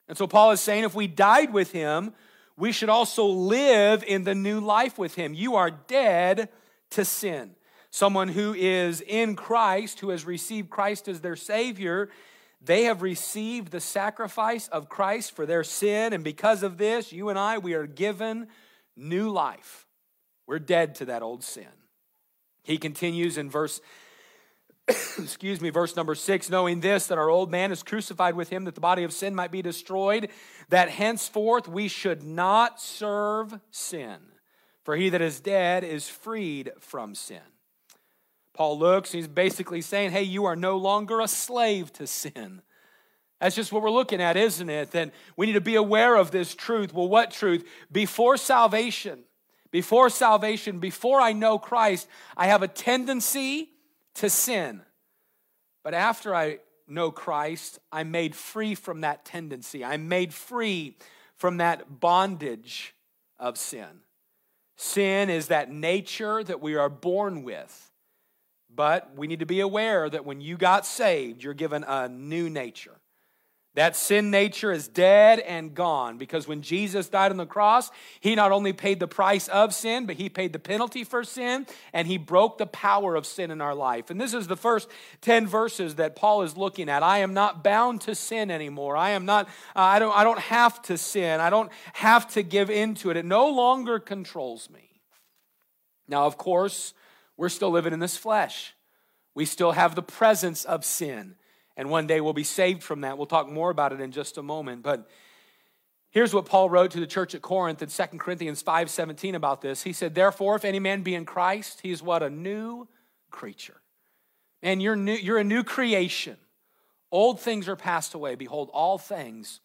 And 0.08 0.18
so 0.18 0.26
Paul 0.26 0.52
is 0.52 0.60
saying 0.60 0.84
if 0.84 0.96
we 0.96 1.08
died 1.08 1.54
with 1.54 1.72
him, 1.72 2.14
we 2.58 2.72
should 2.72 2.90
also 2.90 3.26
live 3.26 4.04
in 4.04 4.24
the 4.24 4.36
new 4.36 4.60
life 4.60 4.98
with 4.98 5.16
him. 5.16 5.34
You 5.34 5.56
are 5.56 5.72
dead 5.72 6.50
to 6.92 7.06
sin. 7.06 7.52
Someone 7.92 8.28
who 8.28 8.54
is 8.54 9.02
in 9.02 9.36
Christ, 9.36 10.00
who 10.00 10.10
has 10.10 10.26
received 10.26 10.70
Christ 10.70 11.08
as 11.08 11.22
their 11.22 11.36
Savior, 11.36 12.10
they 12.62 12.84
have 12.84 13.02
received 13.02 13.72
the 13.72 13.80
sacrifice 13.80 14.68
of 14.68 14.90
Christ 14.90 15.36
for 15.36 15.46
their 15.46 15.64
sin. 15.64 16.14
And 16.14 16.24
because 16.24 16.62
of 16.62 16.78
this, 16.78 17.14
you 17.14 17.30
and 17.30 17.40
I, 17.40 17.58
we 17.58 17.74
are 17.74 17.88
given 17.88 18.48
new 18.98 19.30
life. 19.30 19.88
We're 20.46 20.60
dead 20.60 20.96
to 20.96 21.06
that 21.06 21.22
old 21.22 21.44
sin. 21.44 21.68
He 22.70 22.78
continues 22.78 23.40
in 23.40 23.50
verse 23.50 23.82
excuse 25.18 25.60
me, 25.60 25.72
verse 25.72 25.96
number 25.96 26.14
six, 26.14 26.50
knowing 26.52 26.82
this, 26.82 27.08
that 27.08 27.18
our 27.18 27.30
old 27.30 27.50
man 27.50 27.72
is 27.72 27.82
crucified 27.82 28.36
with 28.36 28.50
him, 28.50 28.66
that 28.66 28.76
the 28.76 28.82
body 28.82 29.04
of 29.04 29.12
sin 29.12 29.34
might 29.34 29.52
be 29.52 29.64
destroyed, 29.64 30.30
that 30.70 30.90
henceforth 30.90 31.68
we 31.68 31.88
should 31.88 32.22
not 32.24 32.80
serve 32.80 33.60
sin. 33.72 34.18
For 34.84 34.96
he 34.96 35.10
that 35.10 35.22
is 35.22 35.40
dead 35.40 35.84
is 35.84 36.08
freed 36.08 36.72
from 36.80 37.16
sin. 37.16 37.42
Paul 38.54 38.78
looks, 38.78 39.12
he's 39.12 39.28
basically 39.28 39.82
saying, 39.82 40.12
hey, 40.12 40.24
you 40.24 40.46
are 40.46 40.56
no 40.56 40.78
longer 40.78 41.22
a 41.22 41.28
slave 41.28 41.92
to 41.94 42.06
sin. 42.06 42.62
That's 43.40 43.56
just 43.56 43.72
what 43.72 43.82
we're 43.82 43.90
looking 43.90 44.22
at, 44.22 44.38
isn't 44.38 44.70
it? 44.70 44.92
Then 44.92 45.12
we 45.36 45.48
need 45.48 45.54
to 45.54 45.62
be 45.62 45.76
aware 45.76 46.16
of 46.16 46.30
this 46.32 46.54
truth. 46.54 46.94
Well, 46.94 47.10
what 47.10 47.32
truth? 47.32 47.68
Before 47.92 48.38
salvation, 48.38 49.24
before 49.72 50.10
salvation, 50.10 50.80
before 50.80 51.22
I 51.22 51.34
know 51.34 51.60
Christ, 51.60 52.08
I 52.36 52.48
have 52.48 52.64
a 52.64 52.68
tendency 52.68 53.70
to 54.16 54.30
sin. 54.30 54.82
But 55.84 55.94
after 55.94 56.34
I 56.36 56.60
know 56.88 57.12
Christ, 57.12 57.80
I'm 57.92 58.12
made 58.12 58.36
free 58.36 58.76
from 58.76 59.02
that 59.02 59.26
tendency. 59.26 59.86
I'm 59.86 60.08
made 60.08 60.34
free 60.34 60.98
from 61.36 61.58
that 61.58 62.00
bondage 62.00 62.94
of 63.38 63.58
sin. 63.58 64.02
Sin 64.76 65.30
is 65.30 65.48
that 65.48 65.72
nature 65.72 66.44
that 66.44 66.62
we 66.62 66.76
are 66.76 66.90
born 66.90 67.44
with. 67.44 67.92
But 68.74 69.16
we 69.16 69.28
need 69.28 69.40
to 69.40 69.46
be 69.46 69.60
aware 69.60 70.10
that 70.10 70.26
when 70.26 70.42
you 70.42 70.58
got 70.58 70.86
saved, 70.86 71.44
you're 71.44 71.54
given 71.54 71.84
a 71.84 72.08
new 72.08 72.50
nature. 72.50 72.99
That 73.76 73.96
sin 73.96 74.32
nature 74.32 74.72
is 74.72 74.88
dead 74.88 75.40
and 75.40 75.76
gone 75.76 76.18
because 76.18 76.48
when 76.48 76.64
Jesus 76.64 77.08
died 77.08 77.30
on 77.30 77.38
the 77.38 77.46
cross, 77.46 77.92
he 78.20 78.34
not 78.34 78.52
only 78.52 78.74
paid 78.74 79.00
the 79.00 79.08
price 79.08 79.48
of 79.48 79.76
sin, 79.76 80.08
but 80.08 80.16
he 80.16 80.28
paid 80.28 80.54
the 80.54 80.60
penalty 80.60 81.04
for 81.04 81.24
sin 81.24 81.68
and 81.94 82.08
he 82.08 82.18
broke 82.18 82.58
the 82.58 82.66
power 82.66 83.16
of 83.16 83.28
sin 83.28 83.52
in 83.52 83.62
our 83.62 83.76
life. 83.76 84.10
And 84.10 84.20
this 84.20 84.34
is 84.34 84.48
the 84.48 84.58
first 84.58 84.90
10 85.22 85.46
verses 85.46 85.96
that 85.96 86.16
Paul 86.16 86.42
is 86.42 86.58
looking 86.58 86.90
at. 86.90 87.04
I 87.04 87.20
am 87.20 87.36
not 87.36 87.64
bound 87.64 88.02
to 88.02 88.16
sin 88.16 88.50
anymore. 88.50 88.98
I 88.98 89.12
am 89.12 89.26
not 89.26 89.48
uh, 89.76 89.82
I 89.82 90.00
don't 90.00 90.18
I 90.18 90.24
don't 90.24 90.40
have 90.40 90.82
to 90.84 90.98
sin. 90.98 91.40
I 91.40 91.52
don't 91.52 91.72
have 91.94 92.28
to 92.34 92.42
give 92.42 92.72
into 92.72 93.12
it. 93.12 93.18
It 93.18 93.26
no 93.26 93.50
longer 93.50 94.00
controls 94.00 94.68
me. 94.72 95.00
Now, 96.08 96.26
of 96.26 96.40
course, 96.40 96.96
we're 97.38 97.50
still 97.50 97.70
living 97.70 97.94
in 97.94 98.00
this 98.00 98.18
flesh. 98.18 98.74
We 99.36 99.46
still 99.46 99.74
have 99.74 99.94
the 99.94 100.02
presence 100.02 100.66
of 100.66 100.84
sin 100.84 101.36
and 101.80 101.90
one 101.90 102.06
day 102.06 102.22
we'll 102.22 102.34
be 102.34 102.44
saved 102.44 102.84
from 102.84 103.02
that. 103.02 103.18
We'll 103.18 103.26
talk 103.26 103.50
more 103.50 103.72
about 103.72 103.94
it 103.94 104.02
in 104.02 104.12
just 104.12 104.38
a 104.38 104.44
moment. 104.44 104.84
But 104.84 105.10
Here's 106.12 106.34
what 106.34 106.48
Paul 106.48 106.72
wrote 106.72 106.90
to 106.92 107.00
the 107.00 107.06
church 107.06 107.36
at 107.36 107.44
Corinth 107.44 107.84
in 107.84 107.90
2 107.90 108.18
Corinthians 108.18 108.64
5:17 108.64 109.36
about 109.36 109.62
this. 109.62 109.84
He 109.84 109.94
said, 109.94 110.16
"Therefore, 110.16 110.56
if 110.56 110.66
any 110.66 110.80
man 110.80 111.04
be 111.04 111.14
in 111.14 111.24
Christ, 111.24 111.82
he 111.82 111.92
is 111.92 112.02
what 112.02 112.24
a 112.24 112.32
new 112.32 112.88
creature. 113.30 113.82
And 114.62 114.82
you're 114.82 114.96
new, 114.96 115.14
you're 115.14 115.38
a 115.38 115.44
new 115.44 115.64
creation. 115.64 116.38
Old 117.12 117.40
things 117.40 117.68
are 117.68 117.76
passed 117.76 118.14
away. 118.14 118.36
Behold, 118.36 118.70
all 118.74 118.98
things 118.98 119.62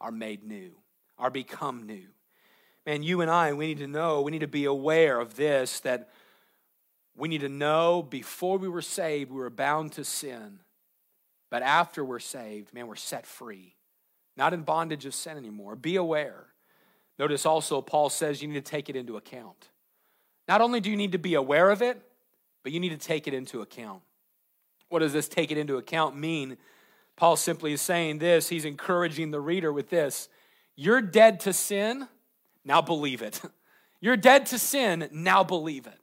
are 0.00 0.10
made 0.10 0.42
new, 0.42 0.72
are 1.18 1.30
become 1.30 1.84
new. 1.84 2.08
Man, 2.86 3.02
you 3.02 3.20
and 3.20 3.30
I, 3.30 3.52
we 3.52 3.66
need 3.66 3.78
to 3.78 3.86
know, 3.86 4.22
we 4.22 4.30
need 4.30 4.40
to 4.40 4.48
be 4.48 4.64
aware 4.64 5.20
of 5.20 5.36
this 5.36 5.80
that 5.80 6.10
we 7.14 7.28
need 7.28 7.40
to 7.40 7.48
know 7.48 8.02
before 8.02 8.58
we 8.58 8.68
were 8.68 8.82
saved, 8.82 9.30
we 9.30 9.38
were 9.38 9.50
bound 9.50 9.92
to 9.92 10.04
sin. 10.04 10.60
But 11.50 11.62
after 11.62 12.04
we're 12.04 12.18
saved, 12.18 12.74
man, 12.74 12.86
we're 12.86 12.96
set 12.96 13.26
free. 13.26 13.74
Not 14.36 14.54
in 14.54 14.62
bondage 14.62 15.06
of 15.06 15.14
sin 15.14 15.36
anymore. 15.36 15.76
Be 15.76 15.96
aware. 15.96 16.46
Notice 17.18 17.44
also, 17.46 17.80
Paul 17.80 18.10
says 18.10 18.40
you 18.40 18.48
need 18.48 18.64
to 18.64 18.70
take 18.70 18.88
it 18.88 18.96
into 18.96 19.16
account. 19.16 19.68
Not 20.46 20.60
only 20.60 20.80
do 20.80 20.90
you 20.90 20.96
need 20.96 21.12
to 21.12 21.18
be 21.18 21.34
aware 21.34 21.70
of 21.70 21.82
it, 21.82 22.00
but 22.62 22.72
you 22.72 22.80
need 22.80 22.90
to 22.90 22.96
take 22.96 23.26
it 23.26 23.34
into 23.34 23.60
account. 23.60 24.02
What 24.88 25.00
does 25.00 25.12
this 25.12 25.28
take 25.28 25.50
it 25.50 25.58
into 25.58 25.76
account 25.76 26.16
mean? 26.16 26.56
Paul 27.16 27.36
simply 27.36 27.72
is 27.72 27.80
saying 27.80 28.18
this. 28.18 28.48
He's 28.48 28.64
encouraging 28.64 29.30
the 29.30 29.40
reader 29.40 29.72
with 29.72 29.90
this 29.90 30.28
You're 30.76 31.02
dead 31.02 31.40
to 31.40 31.52
sin, 31.52 32.08
now 32.64 32.80
believe 32.80 33.22
it. 33.22 33.40
You're 34.00 34.16
dead 34.16 34.46
to 34.46 34.58
sin, 34.58 35.08
now 35.10 35.42
believe 35.42 35.86
it. 35.88 35.98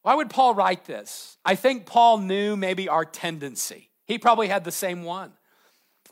Why 0.00 0.14
would 0.14 0.30
Paul 0.30 0.54
write 0.54 0.86
this? 0.86 1.36
I 1.44 1.54
think 1.54 1.84
Paul 1.84 2.18
knew 2.18 2.56
maybe 2.56 2.88
our 2.88 3.04
tendency. 3.04 3.90
He 4.06 4.18
probably 4.18 4.48
had 4.48 4.64
the 4.64 4.72
same 4.72 5.02
one. 5.02 5.32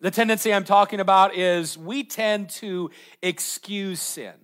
The 0.00 0.10
tendency 0.10 0.52
I'm 0.52 0.64
talking 0.64 1.00
about 1.00 1.34
is 1.34 1.78
we 1.78 2.04
tend 2.04 2.50
to 2.50 2.90
excuse 3.22 4.00
sin, 4.00 4.34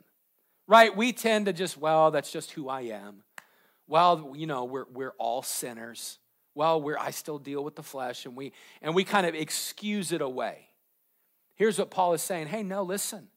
right? 0.66 0.96
We 0.96 1.12
tend 1.12 1.46
to 1.46 1.52
just, 1.52 1.76
well, 1.76 2.10
that's 2.10 2.32
just 2.32 2.52
who 2.52 2.68
I 2.68 2.82
am. 2.82 3.24
Well, 3.88 4.32
you 4.36 4.46
know, 4.46 4.64
we're, 4.64 4.86
we're 4.92 5.14
all 5.18 5.42
sinners 5.42 6.18
well 6.54 6.80
we're 6.80 6.98
i 6.98 7.10
still 7.10 7.38
deal 7.38 7.62
with 7.62 7.76
the 7.76 7.82
flesh 7.82 8.26
and 8.26 8.36
we 8.36 8.52
and 8.82 8.94
we 8.94 9.04
kind 9.04 9.26
of 9.26 9.34
excuse 9.34 10.12
it 10.12 10.20
away 10.20 10.68
here's 11.54 11.78
what 11.78 11.90
paul 11.90 12.12
is 12.12 12.22
saying 12.22 12.46
hey 12.46 12.62
no 12.62 12.82
listen 12.82 13.28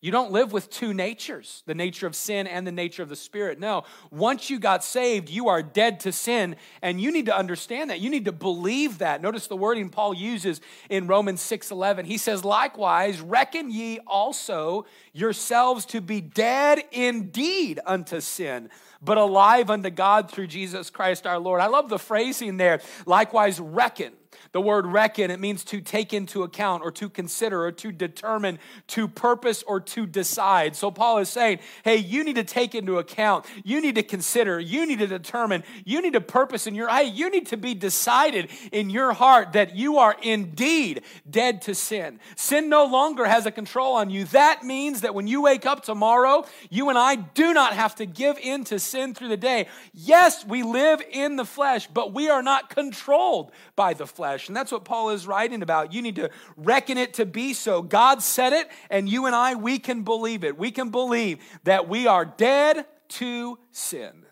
you 0.00 0.10
don't 0.10 0.32
live 0.32 0.52
with 0.52 0.70
two 0.70 0.94
natures, 0.94 1.62
the 1.66 1.74
nature 1.74 2.06
of 2.06 2.16
sin 2.16 2.46
and 2.46 2.66
the 2.66 2.72
nature 2.72 3.02
of 3.02 3.10
the 3.10 3.16
spirit. 3.16 3.58
No, 3.58 3.84
once 4.10 4.48
you 4.48 4.58
got 4.58 4.82
saved, 4.82 5.28
you 5.28 5.48
are 5.48 5.62
dead 5.62 6.00
to 6.00 6.12
sin, 6.12 6.56
and 6.80 6.98
you 6.98 7.12
need 7.12 7.26
to 7.26 7.36
understand 7.36 7.90
that. 7.90 8.00
You 8.00 8.08
need 8.08 8.24
to 8.24 8.32
believe 8.32 8.98
that. 8.98 9.20
Notice 9.20 9.46
the 9.46 9.56
wording 9.56 9.90
Paul 9.90 10.14
uses 10.14 10.62
in 10.88 11.06
Romans 11.06 11.42
6:11. 11.42 12.06
He 12.06 12.16
says, 12.16 12.44
"Likewise, 12.46 13.20
reckon 13.20 13.70
ye 13.70 13.98
also 14.06 14.86
yourselves 15.12 15.84
to 15.86 16.00
be 16.00 16.22
dead 16.22 16.82
indeed 16.92 17.78
unto 17.84 18.20
sin, 18.20 18.70
but 19.02 19.18
alive 19.18 19.70
unto 19.70 19.90
God 19.90 20.30
through 20.30 20.48
Jesus 20.48 20.90
Christ 20.90 21.26
our 21.26 21.38
Lord." 21.38 21.60
I 21.60 21.66
love 21.66 21.88
the 21.88 21.98
phrasing 21.98 22.56
there. 22.56 22.80
Likewise, 23.06 23.60
reckon. 23.60 24.12
The 24.52 24.60
word 24.60 24.86
reckon, 24.86 25.30
it 25.30 25.38
means 25.38 25.62
to 25.64 25.80
take 25.80 26.12
into 26.12 26.42
account 26.42 26.82
or 26.82 26.90
to 26.92 27.08
consider 27.08 27.64
or 27.64 27.72
to 27.72 27.92
determine, 27.92 28.58
to 28.88 29.06
purpose 29.06 29.62
or 29.62 29.78
to 29.80 30.06
decide. 30.06 30.74
So 30.74 30.90
Paul 30.90 31.18
is 31.18 31.28
saying, 31.28 31.60
hey, 31.84 31.96
you 31.96 32.24
need 32.24 32.34
to 32.34 32.42
take 32.42 32.74
into 32.74 32.98
account, 32.98 33.46
you 33.62 33.80
need 33.80 33.94
to 33.94 34.02
consider, 34.02 34.58
you 34.58 34.86
need 34.86 34.98
to 34.98 35.06
determine, 35.06 35.62
you 35.84 36.02
need 36.02 36.14
to 36.14 36.20
purpose 36.20 36.66
in 36.66 36.74
your, 36.74 36.88
hey, 36.88 37.04
you 37.04 37.30
need 37.30 37.46
to 37.48 37.56
be 37.56 37.74
decided 37.74 38.50
in 38.72 38.90
your 38.90 39.12
heart 39.12 39.52
that 39.52 39.76
you 39.76 39.98
are 39.98 40.16
indeed 40.20 41.02
dead 41.28 41.62
to 41.62 41.74
sin. 41.74 42.18
Sin 42.34 42.68
no 42.68 42.84
longer 42.86 43.26
has 43.26 43.46
a 43.46 43.52
control 43.52 43.94
on 43.94 44.10
you. 44.10 44.24
That 44.26 44.64
means 44.64 45.02
that 45.02 45.14
when 45.14 45.28
you 45.28 45.42
wake 45.42 45.64
up 45.64 45.84
tomorrow, 45.84 46.44
you 46.70 46.88
and 46.88 46.98
I 46.98 47.14
do 47.14 47.54
not 47.54 47.74
have 47.74 47.94
to 47.96 48.06
give 48.06 48.36
in 48.38 48.64
to 48.64 48.80
sin 48.80 48.89
through 48.92 49.28
the 49.28 49.36
day. 49.36 49.66
Yes, 49.92 50.44
we 50.46 50.62
live 50.62 51.02
in 51.10 51.36
the 51.36 51.44
flesh, 51.44 51.86
but 51.86 52.12
we 52.12 52.28
are 52.28 52.42
not 52.42 52.70
controlled 52.70 53.52
by 53.76 53.94
the 53.94 54.06
flesh 54.06 54.20
flesh. 54.20 54.48
And 54.48 54.56
that's 54.56 54.70
what 54.70 54.84
Paul 54.84 55.10
is 55.10 55.26
writing 55.26 55.62
about. 55.62 55.94
You 55.94 56.02
need 56.02 56.16
to 56.16 56.30
reckon 56.56 56.98
it 56.98 57.14
to 57.14 57.24
be 57.24 57.54
so. 57.54 57.80
God 57.80 58.22
said 58.22 58.52
it, 58.52 58.68
and 58.90 59.08
you 59.08 59.24
and 59.24 59.34
I, 59.34 59.54
we 59.54 59.78
can 59.78 60.02
believe 60.02 60.44
it. 60.44 60.58
We 60.58 60.70
can 60.70 60.90
believe 60.90 61.38
that 61.64 61.88
we 61.88 62.06
are 62.06 62.24
dead 62.24 62.84
to 63.08 63.58
sin. 63.72 64.26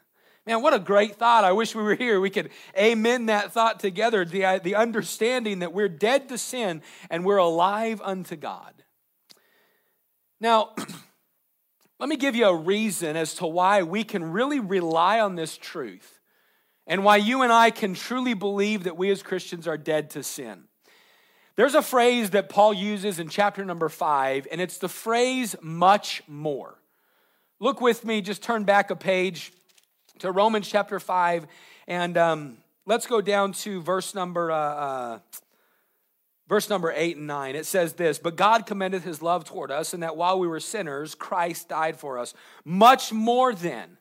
Man, 0.46 0.62
what 0.62 0.74
a 0.74 0.78
great 0.78 1.16
thought. 1.16 1.44
I 1.44 1.52
wish 1.52 1.74
we 1.74 1.82
were 1.82 1.94
here. 1.94 2.20
We 2.20 2.30
could 2.30 2.50
amen 2.78 3.26
that 3.26 3.52
thought 3.52 3.80
together 3.80 4.24
the, 4.24 4.44
uh, 4.44 4.58
the 4.58 4.74
understanding 4.74 5.60
that 5.60 5.72
we're 5.72 5.88
dead 5.88 6.28
to 6.28 6.38
sin 6.38 6.82
and 7.10 7.24
we're 7.24 7.38
alive 7.38 8.00
unto 8.02 8.36
God. 8.36 8.74
Now, 10.40 10.74
let 11.98 12.08
me 12.08 12.16
give 12.16 12.36
you 12.36 12.46
a 12.46 12.54
reason 12.54 13.16
as 13.16 13.34
to 13.34 13.46
why 13.46 13.82
we 13.82 14.04
can 14.04 14.32
really 14.32 14.60
rely 14.60 15.20
on 15.20 15.34
this 15.34 15.56
truth 15.56 16.20
and 16.86 17.04
why 17.04 17.16
you 17.16 17.42
and 17.42 17.52
I 17.52 17.70
can 17.70 17.94
truly 17.94 18.34
believe 18.34 18.84
that 18.84 18.96
we 18.96 19.10
as 19.10 19.22
Christians 19.22 19.66
are 19.66 19.76
dead 19.76 20.10
to 20.10 20.22
sin. 20.22 20.64
There's 21.56 21.74
a 21.74 21.82
phrase 21.82 22.30
that 22.30 22.48
Paul 22.48 22.72
uses 22.72 23.18
in 23.18 23.28
chapter 23.28 23.64
number 23.64 23.88
five, 23.88 24.46
and 24.52 24.60
it's 24.60 24.78
the 24.78 24.88
phrase 24.88 25.56
much 25.60 26.22
more. 26.28 26.78
Look 27.58 27.80
with 27.80 28.04
me, 28.04 28.20
just 28.20 28.42
turn 28.42 28.62
back 28.62 28.90
a 28.90 28.96
page 28.96 29.52
to 30.20 30.30
Romans 30.30 30.68
chapter 30.68 31.00
5, 31.00 31.46
and 31.88 32.16
um, 32.16 32.58
let's 32.86 33.08
go 33.08 33.20
down 33.20 33.52
to 33.52 33.82
verse 33.82 34.14
number. 34.14 34.52
Uh, 34.52 34.56
uh, 34.56 35.18
verse 36.48 36.68
number 36.70 36.92
8 36.94 37.16
and 37.16 37.26
9 37.26 37.56
it 37.56 37.66
says 37.66 37.94
this 37.94 38.18
but 38.18 38.36
god 38.36 38.66
commendeth 38.66 39.04
his 39.04 39.22
love 39.22 39.44
toward 39.44 39.70
us 39.70 39.94
and 39.94 40.02
that 40.02 40.16
while 40.16 40.38
we 40.38 40.48
were 40.48 40.60
sinners 40.60 41.14
christ 41.14 41.68
died 41.68 41.98
for 41.98 42.18
us 42.18 42.34
much 42.64 43.12
more 43.12 43.54
then 43.54 43.98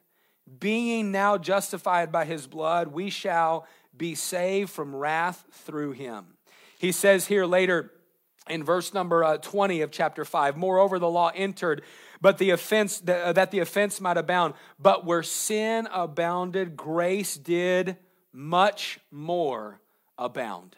being 0.60 1.12
now 1.12 1.38
justified 1.38 2.12
by 2.12 2.26
his 2.26 2.48
blood, 2.48 2.90
we 2.90 3.10
shall 3.10 3.68
be 3.96 4.16
saved 4.16 4.70
from 4.70 4.96
wrath 4.96 5.46
through 5.52 5.92
him. 5.92 6.38
He 6.80 6.92
says 6.92 7.28
here 7.28 7.46
later 7.46 7.92
in 8.50 8.64
verse 8.64 8.94
number 8.94 9.24
uh, 9.24 9.38
20 9.38 9.82
of 9.82 9.92
chapter 9.92 10.24
5 10.24 10.56
Moreover, 10.56 11.00
the 11.00 11.10
law 11.10 11.32
entered, 11.36 11.82
but 12.22 12.38
the 12.38 12.52
offense 12.52 13.02
uh, 13.08 13.34
that 13.34 13.52
the 13.52 13.60
offense 13.60 14.00
might 14.00 14.18
abound. 14.18 14.54
But 14.80 15.06
where 15.06 15.24
sin 15.24 15.88
abounded, 15.92 16.78
grace 16.78 17.36
did 17.36 17.98
much 18.32 19.00
more 19.12 19.82
abound. 20.18 20.76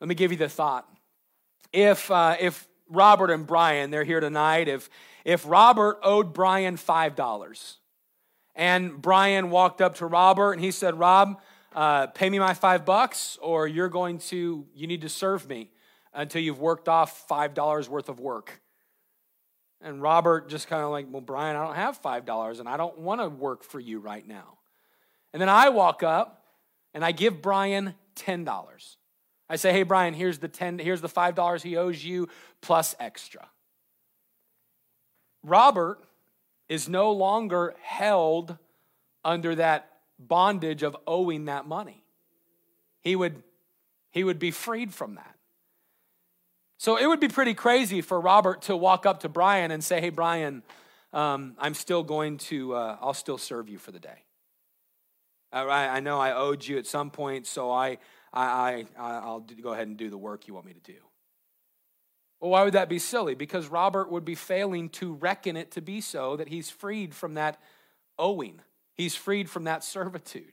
Let 0.00 0.08
me 0.08 0.14
give 0.14 0.30
you 0.30 0.38
the 0.38 0.48
thought. 0.48 0.88
If, 1.72 2.10
uh, 2.10 2.36
if 2.38 2.66
Robert 2.88 3.30
and 3.30 3.46
Brian, 3.46 3.90
they're 3.90 4.04
here 4.04 4.20
tonight, 4.20 4.68
if, 4.68 4.88
if 5.24 5.44
Robert 5.46 5.98
owed 6.02 6.32
Brian 6.32 6.76
$5, 6.76 7.76
and 8.56 9.00
Brian 9.00 9.50
walked 9.50 9.80
up 9.80 9.96
to 9.96 10.06
Robert 10.06 10.52
and 10.52 10.62
he 10.62 10.70
said, 10.70 10.98
Rob, 10.98 11.40
uh, 11.74 12.06
pay 12.08 12.30
me 12.30 12.38
my 12.38 12.54
five 12.54 12.86
bucks, 12.86 13.38
or 13.42 13.68
you're 13.68 13.90
going 13.90 14.18
to, 14.18 14.66
you 14.74 14.86
need 14.86 15.02
to 15.02 15.10
serve 15.10 15.46
me 15.46 15.70
until 16.14 16.40
you've 16.40 16.58
worked 16.58 16.88
off 16.88 17.28
five 17.28 17.52
dollars 17.52 17.88
worth 17.88 18.08
of 18.08 18.18
work. 18.18 18.62
And 19.82 20.00
Robert 20.00 20.48
just 20.48 20.68
kind 20.68 20.82
of 20.82 20.90
like, 20.90 21.06
well, 21.10 21.20
Brian, 21.20 21.54
I 21.54 21.64
don't 21.64 21.76
have 21.76 21.98
five 21.98 22.24
dollars 22.24 22.58
and 22.58 22.68
I 22.68 22.78
don't 22.78 22.98
want 22.98 23.20
to 23.20 23.28
work 23.28 23.62
for 23.62 23.78
you 23.78 23.98
right 23.98 24.26
now. 24.26 24.56
And 25.34 25.40
then 25.40 25.50
I 25.50 25.68
walk 25.68 26.02
up 26.02 26.46
and 26.94 27.04
I 27.04 27.12
give 27.12 27.42
Brian 27.42 27.94
ten 28.14 28.44
dollars. 28.44 28.96
I 29.48 29.56
say, 29.56 29.72
hey, 29.72 29.84
Brian, 29.84 30.14
here's 30.14 30.38
the 30.38 30.48
ten, 30.48 30.78
here's 30.78 31.00
the 31.00 31.08
five 31.08 31.34
dollars 31.34 31.62
he 31.62 31.76
owes 31.76 32.04
you 32.04 32.28
plus 32.60 32.94
extra. 32.98 33.48
Robert 35.42 36.02
is 36.68 36.88
no 36.88 37.12
longer 37.12 37.74
held 37.80 38.56
under 39.24 39.54
that 39.54 39.90
bondage 40.18 40.82
of 40.82 40.96
owing 41.06 41.44
that 41.44 41.66
money. 41.66 42.02
He 43.00 43.14
would, 43.14 43.42
he 44.10 44.24
would 44.24 44.38
be 44.38 44.50
freed 44.50 44.92
from 44.92 45.14
that. 45.14 45.36
So 46.78 46.96
it 46.96 47.06
would 47.06 47.20
be 47.20 47.28
pretty 47.28 47.54
crazy 47.54 48.00
for 48.00 48.20
Robert 48.20 48.62
to 48.62 48.76
walk 48.76 49.06
up 49.06 49.20
to 49.20 49.28
Brian 49.28 49.70
and 49.70 49.82
say, 49.82 50.00
Hey, 50.00 50.10
Brian, 50.10 50.62
um, 51.12 51.54
I'm 51.58 51.74
still 51.74 52.02
going 52.02 52.38
to, 52.38 52.74
uh, 52.74 52.96
I'll 53.00 53.14
still 53.14 53.38
serve 53.38 53.68
you 53.68 53.78
for 53.78 53.92
the 53.92 54.00
day. 54.00 54.24
I, 55.52 55.62
I 55.96 56.00
know 56.00 56.18
I 56.18 56.32
owed 56.32 56.66
you 56.66 56.76
at 56.76 56.86
some 56.86 57.10
point, 57.10 57.46
so 57.46 57.70
I, 57.70 57.98
I, 58.36 58.86
I, 58.98 59.14
I'll 59.18 59.46
go 59.62 59.72
ahead 59.72 59.88
and 59.88 59.96
do 59.96 60.10
the 60.10 60.18
work 60.18 60.46
you 60.46 60.54
want 60.54 60.66
me 60.66 60.74
to 60.74 60.92
do. 60.92 60.98
Well, 62.40 62.50
why 62.50 62.64
would 62.64 62.74
that 62.74 62.88
be 62.88 62.98
silly? 62.98 63.34
Because 63.34 63.68
Robert 63.68 64.10
would 64.10 64.24
be 64.24 64.34
failing 64.34 64.90
to 64.90 65.14
reckon 65.14 65.56
it 65.56 65.70
to 65.72 65.80
be 65.80 66.00
so 66.00 66.36
that 66.36 66.48
he's 66.48 66.68
freed 66.68 67.14
from 67.14 67.34
that 67.34 67.60
owing, 68.18 68.60
he's 68.94 69.14
freed 69.14 69.48
from 69.48 69.64
that 69.64 69.82
servitude. 69.82 70.52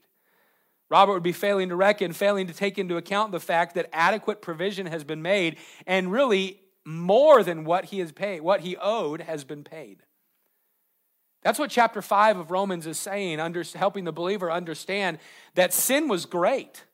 Robert 0.90 1.12
would 1.12 1.22
be 1.22 1.32
failing 1.32 1.70
to 1.70 1.76
reckon, 1.76 2.12
failing 2.12 2.46
to 2.46 2.52
take 2.52 2.78
into 2.78 2.96
account 2.96 3.32
the 3.32 3.40
fact 3.40 3.74
that 3.74 3.88
adequate 3.92 4.42
provision 4.42 4.86
has 4.86 5.02
been 5.02 5.22
made 5.22 5.56
and 5.86 6.12
really 6.12 6.60
more 6.84 7.42
than 7.42 7.64
what 7.64 7.86
he 7.86 8.00
has 8.00 8.12
paid, 8.12 8.42
what 8.42 8.60
he 8.60 8.76
owed 8.76 9.22
has 9.22 9.44
been 9.44 9.64
paid. 9.64 10.02
That's 11.42 11.58
what 11.58 11.70
chapter 11.70 12.00
5 12.00 12.38
of 12.38 12.50
Romans 12.50 12.86
is 12.86 12.98
saying, 12.98 13.40
under, 13.40 13.62
helping 13.74 14.04
the 14.04 14.12
believer 14.12 14.50
understand 14.50 15.18
that 15.54 15.72
sin 15.72 16.08
was 16.08 16.26
great. 16.26 16.84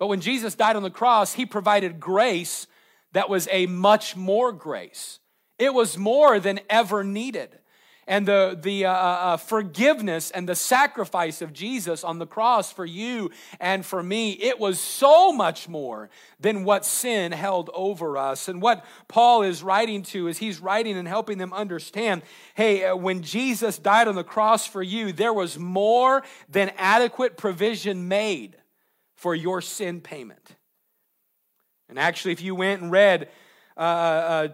But 0.00 0.08
when 0.08 0.20
Jesus 0.20 0.56
died 0.56 0.74
on 0.74 0.82
the 0.82 0.90
cross, 0.90 1.34
he 1.34 1.46
provided 1.46 2.00
grace 2.00 2.66
that 3.12 3.28
was 3.28 3.46
a 3.52 3.66
much 3.66 4.16
more 4.16 4.50
grace. 4.50 5.20
It 5.60 5.72
was 5.72 5.96
more 5.96 6.40
than 6.40 6.58
ever 6.68 7.04
needed 7.04 7.60
and 8.10 8.26
the, 8.26 8.58
the 8.60 8.86
uh, 8.86 8.92
uh, 8.92 8.94
uh, 8.94 9.36
forgiveness 9.36 10.32
and 10.32 10.48
the 10.48 10.56
sacrifice 10.56 11.40
of 11.40 11.52
Jesus 11.52 12.02
on 12.02 12.18
the 12.18 12.26
cross 12.26 12.72
for 12.72 12.84
you 12.84 13.30
and 13.60 13.86
for 13.86 14.02
me, 14.02 14.32
it 14.32 14.58
was 14.58 14.80
so 14.80 15.32
much 15.32 15.68
more 15.68 16.10
than 16.40 16.64
what 16.64 16.84
sin 16.84 17.30
held 17.30 17.70
over 17.72 18.18
us. 18.18 18.48
And 18.48 18.60
what 18.60 18.84
Paul 19.06 19.42
is 19.42 19.62
writing 19.62 20.02
to 20.04 20.26
is 20.26 20.38
he's 20.38 20.58
writing 20.58 20.96
and 20.96 21.06
helping 21.06 21.38
them 21.38 21.52
understand 21.52 22.22
hey, 22.56 22.84
uh, 22.84 22.96
when 22.96 23.22
Jesus 23.22 23.78
died 23.78 24.08
on 24.08 24.16
the 24.16 24.24
cross 24.24 24.66
for 24.66 24.82
you, 24.82 25.12
there 25.12 25.32
was 25.32 25.56
more 25.56 26.24
than 26.48 26.72
adequate 26.76 27.36
provision 27.36 28.08
made 28.08 28.56
for 29.20 29.34
your 29.34 29.60
sin 29.60 30.00
payment. 30.00 30.56
And 31.90 31.98
actually, 31.98 32.32
if 32.32 32.40
you 32.40 32.54
went 32.54 32.80
and 32.80 32.90
read 32.90 33.28
uh, 33.76 33.80
uh, 33.80 34.48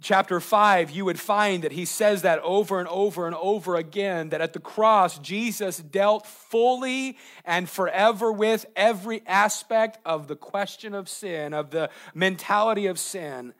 chapter 0.00 0.40
5, 0.40 0.90
you 0.90 1.04
would 1.04 1.20
find 1.20 1.62
that 1.62 1.70
he 1.70 1.84
says 1.84 2.22
that 2.22 2.40
over 2.40 2.80
and 2.80 2.88
over 2.88 3.28
and 3.28 3.36
over 3.36 3.76
again 3.76 4.30
that 4.30 4.40
at 4.40 4.54
the 4.54 4.58
cross, 4.58 5.20
Jesus 5.20 5.78
dealt 5.78 6.26
fully 6.26 7.16
and 7.44 7.70
forever 7.70 8.32
with 8.32 8.66
every 8.74 9.22
aspect 9.24 9.98
of 10.04 10.26
the 10.26 10.34
question 10.34 10.94
of 10.94 11.08
sin, 11.08 11.54
of 11.54 11.70
the 11.70 11.88
mentality 12.12 12.86
of 12.86 12.98
sin. 12.98 13.54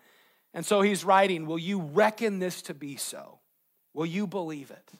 And 0.52 0.66
so 0.66 0.80
he's 0.80 1.04
writing, 1.04 1.46
Will 1.46 1.60
you 1.60 1.80
reckon 1.80 2.40
this 2.40 2.62
to 2.62 2.74
be 2.74 2.96
so? 2.96 3.38
Will 3.94 4.06
you 4.06 4.26
believe 4.26 4.72
it? 4.72 4.90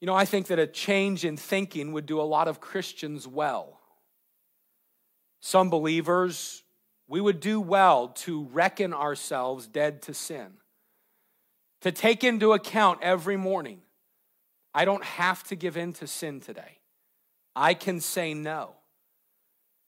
You 0.00 0.06
know, 0.06 0.14
I 0.14 0.24
think 0.24 0.46
that 0.46 0.58
a 0.58 0.66
change 0.66 1.24
in 1.24 1.36
thinking 1.36 1.92
would 1.92 2.06
do 2.06 2.20
a 2.20 2.22
lot 2.22 2.48
of 2.48 2.60
Christians 2.60 3.28
well. 3.28 3.78
Some 5.40 5.70
believers 5.70 6.62
we 7.06 7.20
would 7.20 7.40
do 7.40 7.60
well 7.60 8.08
to 8.08 8.44
reckon 8.52 8.94
ourselves 8.94 9.66
dead 9.66 10.02
to 10.02 10.14
sin, 10.14 10.52
to 11.80 11.90
take 11.90 12.22
into 12.22 12.52
account 12.52 13.00
every 13.02 13.36
morning 13.36 13.80
I 14.72 14.84
don't 14.84 15.04
have 15.04 15.42
to 15.44 15.56
give 15.56 15.76
in 15.76 15.92
to 15.94 16.06
sin 16.06 16.40
today. 16.40 16.78
I 17.56 17.74
can 17.74 18.00
say 18.00 18.34
no. 18.34 18.74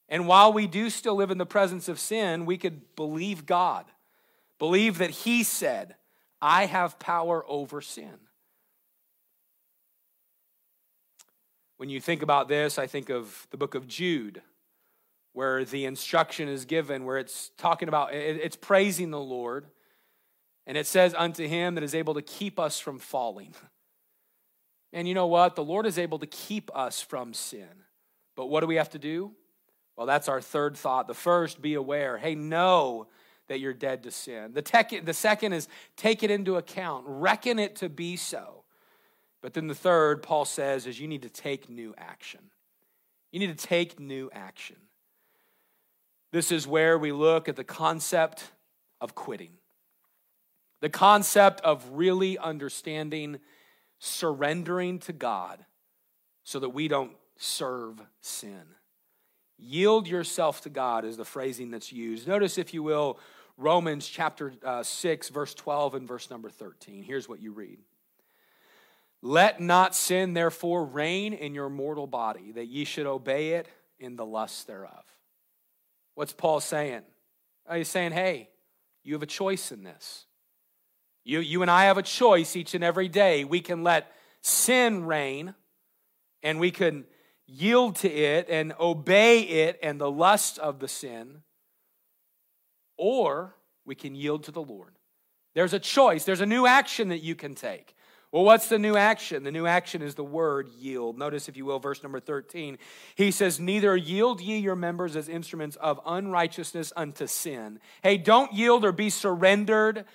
And 0.09 0.27
while 0.27 0.51
we 0.51 0.67
do 0.67 0.89
still 0.89 1.15
live 1.15 1.31
in 1.31 1.37
the 1.37 1.45
presence 1.45 1.87
of 1.87 1.99
sin, 1.99 2.45
we 2.45 2.57
could 2.57 2.95
believe 2.95 3.45
God, 3.45 3.85
believe 4.59 4.97
that 4.97 5.09
He 5.09 5.43
said, 5.43 5.95
I 6.41 6.65
have 6.65 6.99
power 6.99 7.45
over 7.47 7.79
sin. 7.79 8.19
When 11.83 11.89
you 11.89 11.99
think 11.99 12.21
about 12.21 12.47
this, 12.47 12.79
I 12.79 12.87
think 12.87 13.09
of 13.09 13.45
the 13.51 13.57
book 13.57 13.75
of 13.75 13.89
Jude 13.89 14.41
where 15.33 15.65
the 15.65 15.83
instruction 15.83 16.47
is 16.47 16.63
given, 16.63 17.03
where 17.03 17.17
it's 17.17 17.51
talking 17.57 17.89
about, 17.89 18.13
it's 18.13 18.55
praising 18.55 19.11
the 19.11 19.19
Lord. 19.19 19.65
And 20.65 20.77
it 20.77 20.87
says, 20.87 21.13
unto 21.13 21.45
him 21.45 21.75
that 21.75 21.83
is 21.83 21.93
able 21.93 22.13
to 22.13 22.21
keep 22.21 22.57
us 22.57 22.79
from 22.79 22.99
falling. 22.99 23.53
And 24.93 25.09
you 25.09 25.13
know 25.13 25.27
what? 25.27 25.57
The 25.57 25.63
Lord 25.63 25.85
is 25.85 25.97
able 25.99 26.19
to 26.19 26.25
keep 26.25 26.71
us 26.73 27.01
from 27.01 27.33
sin. 27.33 27.83
But 28.37 28.45
what 28.45 28.61
do 28.61 28.67
we 28.67 28.75
have 28.75 28.91
to 28.91 28.99
do? 28.99 29.33
Well, 29.97 30.07
that's 30.07 30.29
our 30.29 30.39
third 30.39 30.77
thought. 30.77 31.07
The 31.07 31.13
first, 31.13 31.61
be 31.61 31.73
aware. 31.73 32.17
Hey, 32.17 32.33
know 32.33 33.07
that 33.49 33.59
you're 33.59 33.73
dead 33.73 34.03
to 34.03 34.11
sin. 34.11 34.53
The, 34.53 34.61
tech, 34.61 34.93
the 35.03 35.13
second 35.13 35.51
is 35.51 35.67
take 35.97 36.23
it 36.23 36.31
into 36.31 36.55
account, 36.55 37.03
reckon 37.07 37.59
it 37.59 37.75
to 37.77 37.89
be 37.89 38.15
so. 38.15 38.62
But 39.43 39.53
then 39.53 39.67
the 39.67 39.75
third, 39.75 40.23
Paul 40.23 40.45
says, 40.45 40.87
is 40.87 41.01
you 41.01 41.07
need 41.07 41.23
to 41.23 41.29
take 41.29 41.69
new 41.69 41.93
action. 41.97 42.39
You 43.33 43.39
need 43.39 43.55
to 43.55 43.67
take 43.67 43.99
new 43.99 44.29
action. 44.31 44.77
This 46.31 46.49
is 46.49 46.65
where 46.65 46.97
we 46.97 47.11
look 47.11 47.49
at 47.49 47.57
the 47.57 47.63
concept 47.65 48.51
of 49.01 49.15
quitting, 49.15 49.51
the 50.79 50.89
concept 50.89 51.59
of 51.61 51.85
really 51.91 52.37
understanding 52.37 53.39
surrendering 53.99 54.99
to 54.99 55.13
God 55.13 55.65
so 56.45 56.59
that 56.59 56.69
we 56.69 56.87
don't 56.87 57.11
serve 57.37 58.01
sin. 58.21 58.63
Yield 59.57 60.07
yourself 60.07 60.61
to 60.61 60.69
God 60.69 61.03
is 61.03 61.17
the 61.17 61.25
phrasing 61.25 61.69
that's 61.69 61.91
used. 61.91 62.29
Notice, 62.29 62.57
if 62.57 62.73
you 62.73 62.81
will, 62.81 63.19
Romans 63.57 64.07
chapter 64.07 64.53
uh, 64.63 64.83
6, 64.83 65.29
verse 65.29 65.53
12 65.53 65.95
and 65.95 66.07
verse 66.07 66.29
number 66.29 66.49
13. 66.49 67.03
Here's 67.03 67.27
what 67.27 67.41
you 67.41 67.51
read. 67.51 67.79
Let 69.25 69.61
not 69.61 69.95
sin, 69.95 70.33
therefore, 70.33 70.83
reign 70.83 71.31
in 71.31 71.55
your 71.55 71.69
mortal 71.69 72.07
body, 72.07 72.51
that 72.51 72.65
ye 72.65 72.83
should 72.83 73.05
obey 73.05 73.51
it 73.51 73.69
in 73.97 74.17
the 74.17 74.25
lust 74.25 74.67
thereof. 74.67 75.05
What's 76.15 76.33
Paul 76.33 76.59
saying? 76.59 77.03
Uh, 77.65 77.75
he's 77.75 77.87
saying, 77.87 78.11
hey, 78.11 78.49
you 79.01 79.13
have 79.13 79.23
a 79.23 79.25
choice 79.25 79.71
in 79.71 79.85
this. 79.85 80.25
You, 81.23 81.39
you 81.39 81.61
and 81.61 81.71
I 81.71 81.85
have 81.85 81.97
a 81.97 82.03
choice 82.03 82.57
each 82.57 82.73
and 82.73 82.83
every 82.83 83.07
day. 83.07 83.45
We 83.45 83.61
can 83.61 83.81
let 83.81 84.11
sin 84.41 85.05
reign 85.05 85.55
and 86.43 86.59
we 86.59 86.69
can 86.69 87.05
yield 87.47 87.95
to 87.97 88.09
it 88.11 88.47
and 88.49 88.73
obey 88.77 89.39
it 89.39 89.79
and 89.81 90.01
the 90.01 90.11
lust 90.11 90.59
of 90.59 90.79
the 90.79 90.89
sin, 90.89 91.43
or 92.97 93.55
we 93.85 93.95
can 93.95 94.15
yield 94.15 94.43
to 94.43 94.51
the 94.51 94.61
Lord. 94.61 94.97
There's 95.55 95.73
a 95.73 95.79
choice, 95.79 96.25
there's 96.25 96.41
a 96.41 96.45
new 96.45 96.65
action 96.65 97.07
that 97.07 97.19
you 97.19 97.35
can 97.35 97.55
take. 97.55 97.95
Well, 98.33 98.45
what's 98.45 98.67
the 98.67 98.79
new 98.79 98.95
action? 98.95 99.43
The 99.43 99.51
new 99.51 99.67
action 99.67 100.01
is 100.01 100.15
the 100.15 100.23
word 100.23 100.67
yield. 100.79 101.19
Notice, 101.19 101.47
if 101.47 101.55
you 101.55 101.65
will, 101.65 101.77
verse 101.77 102.01
number 102.01 102.19
13. 102.19 102.79
He 103.13 103.29
says, 103.29 103.59
Neither 103.59 103.95
yield 103.95 104.41
ye 104.41 104.57
your 104.57 104.75
members 104.75 105.15
as 105.15 105.29
instruments 105.29 105.75
of 105.75 105.99
unrighteousness 106.03 106.91
unto 106.95 107.27
sin. 107.27 107.79
Hey, 108.01 108.17
don't 108.17 108.51
yield 108.51 108.85
or 108.85 108.91
be 108.91 109.11
surrendered 109.11 110.05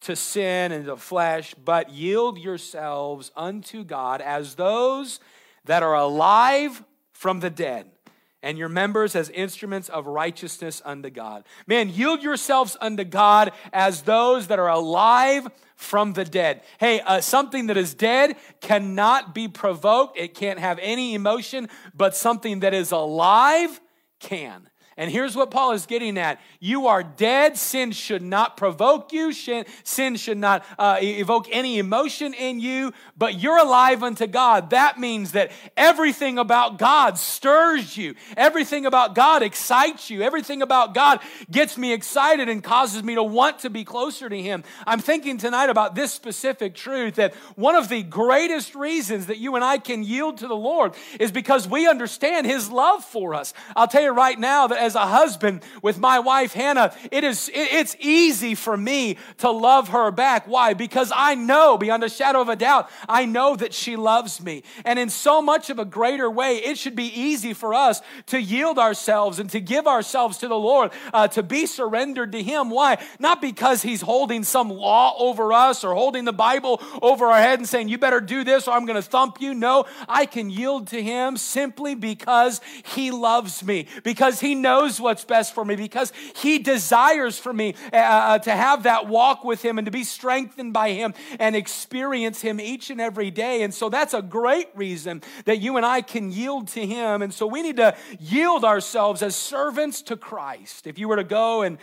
to 0.00 0.16
sin 0.16 0.72
and 0.72 0.86
the 0.86 0.96
flesh, 0.96 1.54
but 1.54 1.90
yield 1.90 2.36
yourselves 2.36 3.30
unto 3.36 3.84
God 3.84 4.22
as 4.22 4.56
those 4.56 5.20
that 5.64 5.84
are 5.84 5.94
alive 5.94 6.82
from 7.12 7.38
the 7.38 7.50
dead 7.50 7.92
and 8.42 8.56
your 8.58 8.68
members 8.68 9.16
as 9.16 9.30
instruments 9.30 9.88
of 9.88 10.06
righteousness 10.06 10.80
unto 10.84 11.10
God. 11.10 11.44
Man, 11.66 11.88
yield 11.88 12.22
yourselves 12.22 12.76
unto 12.80 13.04
God 13.04 13.52
as 13.72 14.02
those 14.02 14.46
that 14.48 14.58
are 14.58 14.68
alive 14.68 15.48
from 15.76 16.12
the 16.12 16.24
dead. 16.24 16.62
Hey, 16.78 17.00
uh, 17.00 17.20
something 17.20 17.66
that 17.66 17.76
is 17.76 17.94
dead 17.94 18.36
cannot 18.60 19.34
be 19.34 19.48
provoked, 19.48 20.18
it 20.18 20.34
can't 20.34 20.58
have 20.58 20.78
any 20.80 21.14
emotion, 21.14 21.68
but 21.94 22.16
something 22.16 22.60
that 22.60 22.74
is 22.74 22.92
alive 22.92 23.80
can. 24.18 24.68
And 24.98 25.12
here's 25.12 25.36
what 25.36 25.52
Paul 25.52 25.72
is 25.72 25.86
getting 25.86 26.18
at 26.18 26.40
you 26.58 26.88
are 26.88 27.04
dead. 27.04 27.56
Sin 27.56 27.92
should 27.92 28.20
not 28.20 28.56
provoke 28.56 29.12
you, 29.12 29.32
sin 29.32 30.16
should 30.16 30.38
not 30.38 30.64
uh, 30.76 30.98
evoke 31.00 31.46
any 31.52 31.78
emotion 31.78 32.34
in 32.34 32.58
you, 32.58 32.92
but 33.16 33.38
you're 33.38 33.58
alive 33.58 34.02
unto 34.02 34.26
God. 34.26 34.70
That 34.70 34.98
means 34.98 35.32
that 35.32 35.52
everything 35.76 36.36
about 36.36 36.78
God 36.78 37.16
stirs 37.16 37.96
you, 37.96 38.16
everything 38.36 38.86
about 38.86 39.14
God 39.14 39.44
excites 39.44 40.10
you, 40.10 40.22
everything 40.22 40.62
about 40.62 40.94
God 40.94 41.20
gets 41.48 41.78
me 41.78 41.92
excited 41.92 42.48
and 42.48 42.62
causes 42.62 43.04
me 43.04 43.14
to 43.14 43.22
want 43.22 43.60
to 43.60 43.70
be 43.70 43.84
closer 43.84 44.28
to 44.28 44.42
Him. 44.42 44.64
I'm 44.84 44.98
thinking 44.98 45.38
tonight 45.38 45.70
about 45.70 45.94
this 45.94 46.12
specific 46.12 46.74
truth 46.74 47.14
that 47.14 47.34
one 47.54 47.76
of 47.76 47.88
the 47.88 48.02
greatest 48.02 48.74
reasons 48.74 49.26
that 49.26 49.38
you 49.38 49.54
and 49.54 49.64
I 49.64 49.78
can 49.78 50.02
yield 50.02 50.38
to 50.38 50.48
the 50.48 50.56
Lord 50.56 50.94
is 51.20 51.30
because 51.30 51.68
we 51.68 51.86
understand 51.86 52.48
His 52.48 52.68
love 52.68 53.04
for 53.04 53.34
us. 53.34 53.54
I'll 53.76 53.86
tell 53.86 54.02
you 54.02 54.10
right 54.10 54.36
now 54.36 54.66
that 54.66 54.87
as 54.88 54.96
a 54.96 55.06
husband 55.06 55.62
with 55.82 55.98
my 55.98 56.18
wife 56.18 56.52
Hannah, 56.52 56.92
it 57.12 57.22
is 57.22 57.50
it's 57.54 57.94
easy 58.00 58.54
for 58.54 58.76
me 58.76 59.18
to 59.38 59.50
love 59.50 59.88
her 59.90 60.10
back. 60.10 60.48
Why? 60.48 60.74
Because 60.74 61.12
I 61.14 61.34
know 61.34 61.78
beyond 61.78 62.02
a 62.02 62.08
shadow 62.08 62.40
of 62.40 62.48
a 62.48 62.56
doubt, 62.56 62.90
I 63.08 63.26
know 63.26 63.54
that 63.56 63.72
she 63.72 63.96
loves 63.96 64.42
me. 64.42 64.62
And 64.84 64.98
in 64.98 65.10
so 65.10 65.42
much 65.42 65.70
of 65.70 65.78
a 65.78 65.84
greater 65.84 66.30
way, 66.30 66.56
it 66.56 66.78
should 66.78 66.96
be 66.96 67.10
easy 67.28 67.52
for 67.52 67.74
us 67.74 68.00
to 68.26 68.40
yield 68.40 68.78
ourselves 68.78 69.38
and 69.38 69.50
to 69.50 69.60
give 69.60 69.86
ourselves 69.86 70.38
to 70.38 70.48
the 70.48 70.58
Lord, 70.58 70.90
uh, 71.12 71.28
to 71.28 71.42
be 71.42 71.66
surrendered 71.66 72.32
to 72.32 72.42
Him. 72.42 72.70
Why? 72.70 72.96
Not 73.18 73.42
because 73.42 73.82
He's 73.82 74.00
holding 74.00 74.42
some 74.42 74.70
law 74.70 75.14
over 75.18 75.52
us 75.52 75.84
or 75.84 75.94
holding 75.94 76.24
the 76.24 76.32
Bible 76.32 76.80
over 77.02 77.26
our 77.26 77.40
head 77.40 77.58
and 77.58 77.68
saying, 77.68 77.88
you 77.88 77.98
better 77.98 78.20
do 78.20 78.42
this 78.42 78.66
or 78.66 78.72
I'm 78.72 78.86
going 78.86 79.02
to 79.02 79.10
thump 79.10 79.40
you. 79.40 79.52
No, 79.52 79.84
I 80.08 80.24
can 80.24 80.48
yield 80.48 80.86
to 80.88 81.02
Him 81.02 81.36
simply 81.36 81.94
because 81.94 82.60
He 82.94 83.10
loves 83.10 83.62
me, 83.62 83.86
because 84.02 84.40
He 84.40 84.54
knows 84.54 84.77
knows 84.78 85.00
what's 85.00 85.24
best 85.24 85.54
for 85.54 85.64
me 85.64 85.76
because 85.76 86.12
He 86.36 86.58
desires 86.58 87.38
for 87.38 87.52
me 87.52 87.74
uh, 87.92 87.96
uh, 87.96 88.38
to 88.40 88.50
have 88.50 88.84
that 88.84 89.06
walk 89.08 89.44
with 89.44 89.62
Him 89.62 89.78
and 89.78 89.84
to 89.86 89.90
be 89.90 90.04
strengthened 90.04 90.72
by 90.72 90.92
Him 90.92 91.14
and 91.38 91.56
experience 91.56 92.40
Him 92.40 92.60
each 92.60 92.90
and 92.90 93.00
every 93.00 93.30
day. 93.30 93.62
And 93.62 93.74
so 93.74 93.88
that's 93.88 94.14
a 94.14 94.22
great 94.22 94.68
reason 94.74 95.22
that 95.46 95.58
you 95.58 95.76
and 95.76 95.84
I 95.84 96.00
can 96.00 96.30
yield 96.30 96.68
to 96.68 96.86
Him. 96.86 97.22
And 97.22 97.34
so 97.34 97.46
we 97.46 97.62
need 97.62 97.76
to 97.76 97.96
yield 98.20 98.64
ourselves 98.64 99.22
as 99.22 99.34
servants 99.34 100.02
to 100.02 100.16
Christ. 100.16 100.86
If 100.86 100.98
you 100.98 101.08
were 101.08 101.16
to 101.16 101.24
go 101.24 101.62
and 101.62 101.78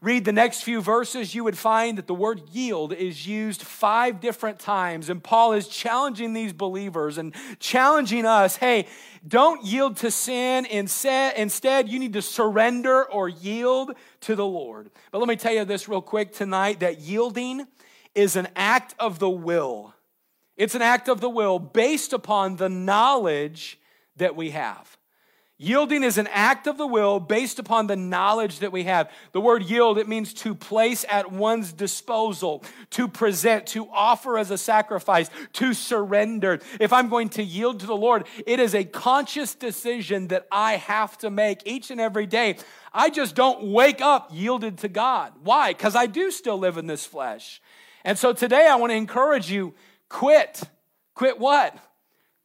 read 0.00 0.24
the 0.24 0.32
next 0.32 0.62
few 0.62 0.80
verses, 0.80 1.34
you 1.34 1.44
would 1.44 1.58
find 1.58 1.98
that 1.98 2.06
the 2.06 2.14
word 2.14 2.42
yield 2.52 2.92
is 2.92 3.26
used 3.26 3.62
five 3.62 4.20
different 4.20 4.58
times. 4.58 5.08
And 5.08 5.22
Paul 5.22 5.52
is 5.52 5.68
challenging 5.68 6.32
these 6.32 6.52
believers 6.52 7.18
and 7.18 7.34
challenging 7.58 8.26
us 8.26 8.56
hey, 8.56 8.86
Don't 9.26 9.64
yield 9.64 9.96
to 9.98 10.10
sin. 10.10 10.66
Instead, 10.66 11.88
you 11.88 11.98
need 11.98 12.12
to 12.12 12.22
surrender 12.22 13.04
or 13.04 13.28
yield 13.28 13.92
to 14.22 14.36
the 14.36 14.46
Lord. 14.46 14.90
But 15.10 15.18
let 15.18 15.28
me 15.28 15.36
tell 15.36 15.52
you 15.52 15.64
this 15.64 15.88
real 15.88 16.02
quick 16.02 16.32
tonight 16.32 16.80
that 16.80 17.00
yielding 17.00 17.66
is 18.14 18.36
an 18.36 18.48
act 18.56 18.94
of 18.98 19.18
the 19.18 19.30
will. 19.30 19.94
It's 20.56 20.74
an 20.74 20.82
act 20.82 21.08
of 21.08 21.20
the 21.20 21.30
will 21.30 21.60
based 21.60 22.12
upon 22.12 22.56
the 22.56 22.68
knowledge 22.68 23.78
that 24.16 24.34
we 24.34 24.50
have. 24.50 24.97
Yielding 25.60 26.04
is 26.04 26.18
an 26.18 26.28
act 26.28 26.68
of 26.68 26.78
the 26.78 26.86
will 26.86 27.18
based 27.18 27.58
upon 27.58 27.88
the 27.88 27.96
knowledge 27.96 28.60
that 28.60 28.70
we 28.70 28.84
have. 28.84 29.10
The 29.32 29.40
word 29.40 29.64
yield, 29.64 29.98
it 29.98 30.06
means 30.06 30.32
to 30.34 30.54
place 30.54 31.04
at 31.08 31.32
one's 31.32 31.72
disposal, 31.72 32.62
to 32.90 33.08
present, 33.08 33.66
to 33.68 33.88
offer 33.90 34.38
as 34.38 34.52
a 34.52 34.58
sacrifice, 34.58 35.28
to 35.54 35.74
surrender. 35.74 36.60
If 36.78 36.92
I'm 36.92 37.08
going 37.08 37.30
to 37.30 37.42
yield 37.42 37.80
to 37.80 37.86
the 37.86 37.96
Lord, 37.96 38.28
it 38.46 38.60
is 38.60 38.72
a 38.72 38.84
conscious 38.84 39.56
decision 39.56 40.28
that 40.28 40.46
I 40.52 40.76
have 40.76 41.18
to 41.18 41.30
make 41.30 41.62
each 41.64 41.90
and 41.90 42.00
every 42.00 42.26
day. 42.26 42.58
I 42.94 43.10
just 43.10 43.34
don't 43.34 43.72
wake 43.72 44.00
up 44.00 44.28
yielded 44.32 44.78
to 44.78 44.88
God. 44.88 45.32
Why? 45.42 45.72
Because 45.72 45.96
I 45.96 46.06
do 46.06 46.30
still 46.30 46.58
live 46.58 46.78
in 46.78 46.86
this 46.86 47.04
flesh. 47.04 47.60
And 48.04 48.16
so 48.16 48.32
today 48.32 48.68
I 48.70 48.76
want 48.76 48.92
to 48.92 48.96
encourage 48.96 49.50
you 49.50 49.74
quit. 50.08 50.62
Quit 51.16 51.40
what? 51.40 51.76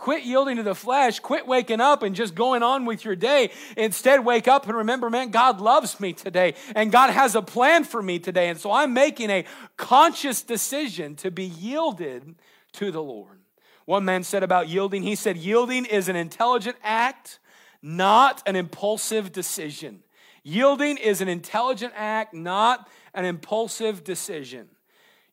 Quit 0.03 0.25
yielding 0.25 0.57
to 0.57 0.63
the 0.63 0.75
flesh. 0.75 1.21
Quit 1.21 1.47
waking 1.47 1.79
up 1.79 2.03
and 2.03 2.13
just 2.13 2.35
going 2.35 2.61
on 2.61 2.83
with 2.83 3.05
your 3.05 3.15
day. 3.15 3.51
Instead, 3.77 4.25
wake 4.25 4.49
up 4.49 4.67
and 4.67 4.75
remember, 4.75 5.09
man, 5.09 5.29
God 5.29 5.61
loves 5.61 5.97
me 5.97 6.11
today 6.11 6.55
and 6.75 6.91
God 6.91 7.09
has 7.09 7.35
a 7.35 7.41
plan 7.41 7.85
for 7.85 8.03
me 8.03 8.19
today. 8.19 8.49
And 8.49 8.59
so 8.59 8.69
I'm 8.69 8.93
making 8.93 9.29
a 9.29 9.45
conscious 9.77 10.41
decision 10.41 11.15
to 11.15 11.31
be 11.31 11.45
yielded 11.45 12.35
to 12.73 12.91
the 12.91 13.01
Lord. 13.01 13.39
One 13.85 14.03
man 14.03 14.25
said 14.25 14.43
about 14.43 14.67
yielding, 14.67 15.03
he 15.03 15.15
said, 15.15 15.37
yielding 15.37 15.85
is 15.85 16.09
an 16.09 16.17
intelligent 16.17 16.75
act, 16.83 17.39
not 17.81 18.43
an 18.45 18.57
impulsive 18.57 19.31
decision. 19.31 20.03
Yielding 20.43 20.97
is 20.97 21.21
an 21.21 21.29
intelligent 21.29 21.93
act, 21.95 22.33
not 22.33 22.89
an 23.13 23.23
impulsive 23.23 24.03
decision. 24.03 24.67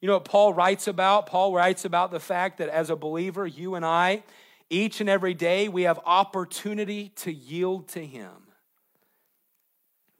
You 0.00 0.06
know 0.06 0.14
what 0.14 0.26
Paul 0.26 0.54
writes 0.54 0.86
about? 0.86 1.26
Paul 1.26 1.52
writes 1.52 1.84
about 1.84 2.12
the 2.12 2.20
fact 2.20 2.58
that 2.58 2.68
as 2.68 2.88
a 2.88 2.94
believer, 2.94 3.48
you 3.48 3.74
and 3.74 3.84
I, 3.84 4.22
each 4.70 5.00
and 5.00 5.10
every 5.10 5.34
day, 5.34 5.68
we 5.68 5.82
have 5.82 5.98
opportunity 6.06 7.08
to 7.16 7.32
yield 7.32 7.88
to 7.88 8.06
Him. 8.06 8.30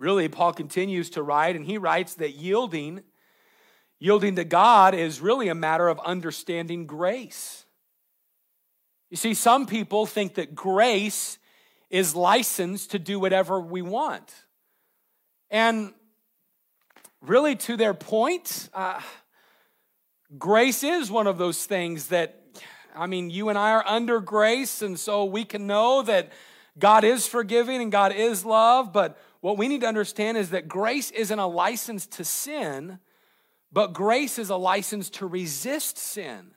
Really, 0.01 0.29
Paul 0.29 0.55
continues 0.55 1.11
to 1.11 1.23
write, 1.23 1.57
and 1.57 1.65
he 1.65 1.77
writes 1.77 2.15
that 2.15 2.31
yielding, 2.31 3.03
yielding 3.99 4.35
to 4.37 4.45
God 4.45 4.95
is 4.95 5.21
really 5.21 5.49
a 5.49 5.55
matter 5.55 5.89
of 5.89 6.01
understanding 6.01 6.87
grace. 6.87 7.67
You 9.11 9.19
see, 9.19 9.35
some 9.35 9.67
people 9.67 10.07
think 10.07 10.37
that 10.37 10.55
grace 10.55 11.39
is 11.91 12.15
licensed 12.15 12.93
to 12.93 12.99
do 12.99 13.21
whatever 13.21 13.61
we 13.61 13.83
want. 13.83 14.33
And 15.51 15.93
really, 17.21 17.57
to 17.57 17.77
their 17.77 17.93
point, 17.93 18.71
uh, 18.73 19.01
grace 20.39 20.83
is 20.83 21.11
one 21.11 21.27
of 21.27 21.37
those 21.37 21.67
things 21.67 22.07
that 22.07 22.40
I 22.95 23.07
mean, 23.07 23.31
you 23.31 23.49
and 23.49 23.59
I 23.59 23.73
are 23.73 23.87
under 23.87 24.21
grace, 24.21 24.83
and 24.83 24.99
so 24.99 25.25
we 25.25 25.45
can 25.45 25.67
know 25.67 26.03
that 26.03 26.31
God 26.79 27.05
is 27.05 27.27
forgiving 27.27 27.83
and 27.83 27.93
God 27.93 28.13
is 28.13 28.45
love. 28.45 28.93
But 28.93 29.19
what 29.41 29.57
we 29.59 29.69
need 29.69 29.83
to 29.83 29.87
understand 29.87 30.37
is 30.39 30.51
that 30.51 30.69
grace 30.69 31.11
isn't 31.11 31.39
a 31.39 31.47
license 31.47 32.07
to 32.09 32.25
sin, 32.25 32.99
but 33.73 33.93
grace 33.93 34.39
is 34.39 34.51
a 34.51 34.57
license 34.57 35.11
to 35.11 35.27
resist 35.27 35.99
sin. 35.99 36.53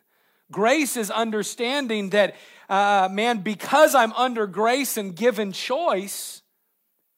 Grace 0.51 0.97
is 0.97 1.09
understanding 1.09 2.11
that, 2.11 2.35
uh, 2.69 3.09
man, 3.11 3.39
because 3.39 3.95
I'm 3.95 4.13
under 4.13 4.45
grace 4.47 4.97
and 4.97 5.15
given 5.15 5.51
choice, 5.51 6.41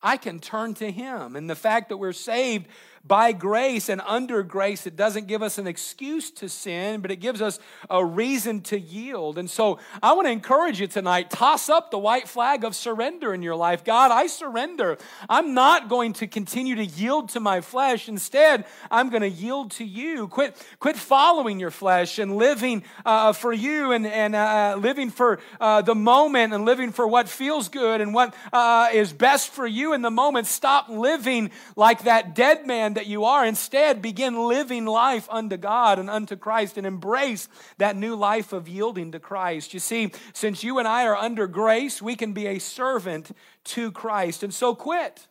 I 0.02 0.18
can 0.18 0.40
turn 0.40 0.74
to 0.76 0.92
Him. 0.92 1.36
And 1.36 1.50
the 1.50 1.56
fact 1.56 1.90
that 1.90 1.98
we're 1.98 2.14
saved 2.14 2.68
by 3.08 3.32
grace 3.34 3.88
and 3.90 4.02
under 4.02 4.42
grace, 4.42 4.88
it 4.88 4.96
doesn't 4.96 5.28
give 5.28 5.44
us 5.44 5.58
an 5.58 5.68
excuse 5.68 6.32
to 6.32 6.50
sin, 6.50 7.02
but 7.02 7.12
it 7.12 7.18
gives 7.18 7.42
us 7.42 7.60
a 7.90 8.04
reason 8.04 8.62
to 8.62 8.80
yield. 8.80 9.38
And 9.38 9.50
so 9.50 9.80
I 10.02 10.14
want 10.14 10.28
to 10.28 10.32
encourage 10.32 10.80
you 10.80 10.88
tonight 10.88 11.30
toss 11.30 11.70
up 11.70 11.92
the 11.92 12.00
white 12.00 12.28
flag 12.28 12.64
of 12.64 12.76
surrender 12.76 13.34
in 13.34 13.44
your 13.44 13.56
life. 13.56 13.84
God, 13.84 14.10
I 14.12 14.26
surrender. 14.26 14.98
I'm 15.30 15.54
not 15.54 15.88
going 15.88 16.14
to 16.14 16.28
continue 16.28 16.76
to 16.76 16.86
yield 16.86 17.30
to 17.30 17.40
my 17.40 17.62
flesh. 17.62 18.10
Instead, 18.10 18.66
I'm 18.90 19.10
going 19.10 19.22
to 19.22 19.30
yield 19.30 19.72
to 19.72 19.86
you. 19.86 20.28
Quit, 20.28 20.56
quit 20.80 20.96
following 20.96 21.60
your 21.60 21.72
flesh 21.72 22.18
and 22.18 22.36
living 22.36 22.84
uh, 23.06 23.34
for 23.34 23.54
you 23.54 23.92
and, 23.92 24.08
and 24.08 24.36
uh, 24.36 24.78
living 24.80 25.12
for 25.12 25.40
uh, 25.60 25.84
the 25.84 25.96
moment 25.96 26.54
and 26.54 26.66
living 26.66 26.92
for 26.92 27.08
what 27.08 27.30
feels 27.30 27.70
good 27.70 28.02
and 28.02 28.16
what 28.16 28.34
uh, 28.52 28.90
is 28.92 29.14
best 29.14 29.50
for 29.50 29.68
you 29.68 29.94
in 29.94 30.02
the 30.02 30.10
moment. 30.10 30.48
Stop 30.48 30.90
living 30.90 31.52
like 31.76 32.06
that 32.06 32.34
dead 32.34 32.66
man 32.66 32.95
that 32.96 33.08
you 33.08 33.24
are. 33.24 33.46
Instead, 33.46 34.02
begin 34.02 34.48
living 34.48 34.86
life 34.86 35.28
unto 35.30 35.56
God 35.56 36.00
and 36.00 36.10
unto 36.10 36.36
Christ 36.36 36.78
and 36.78 36.86
embrace 36.86 37.48
that 37.78 37.96
new 37.96 38.16
life 38.16 38.52
of 38.52 38.68
yielding 38.68 39.12
to 39.12 39.20
Christ. 39.20 39.74
You 39.74 39.80
see, 39.80 40.12
since 40.34 40.64
you 40.64 40.80
and 40.80 40.88
I 40.88 41.06
are 41.06 41.16
under 41.16 41.48
grace, 41.48 42.02
we 42.02 42.16
can 42.16 42.34
be 42.34 42.48
a 42.48 42.60
servant 42.60 43.32
to 43.66 43.92
Christ. 43.92 44.44
And 44.44 44.54
so 44.54 44.76
quit. 44.76 45.28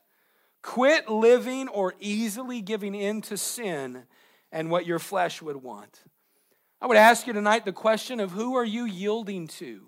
Quit 0.62 1.10
living 1.10 1.68
or 1.68 1.94
easily 2.00 2.62
giving 2.62 2.94
in 2.94 3.20
to 3.22 3.36
sin 3.36 4.04
and 4.50 4.70
what 4.70 4.86
your 4.86 4.98
flesh 4.98 5.42
would 5.42 5.56
want. 5.56 6.02
I 6.80 6.86
would 6.86 6.96
ask 6.96 7.26
you 7.26 7.32
tonight 7.32 7.64
the 7.64 7.72
question 7.72 8.20
of 8.20 8.30
who 8.30 8.56
are 8.56 8.64
you 8.64 8.84
yielding 8.84 9.48
to? 9.48 9.82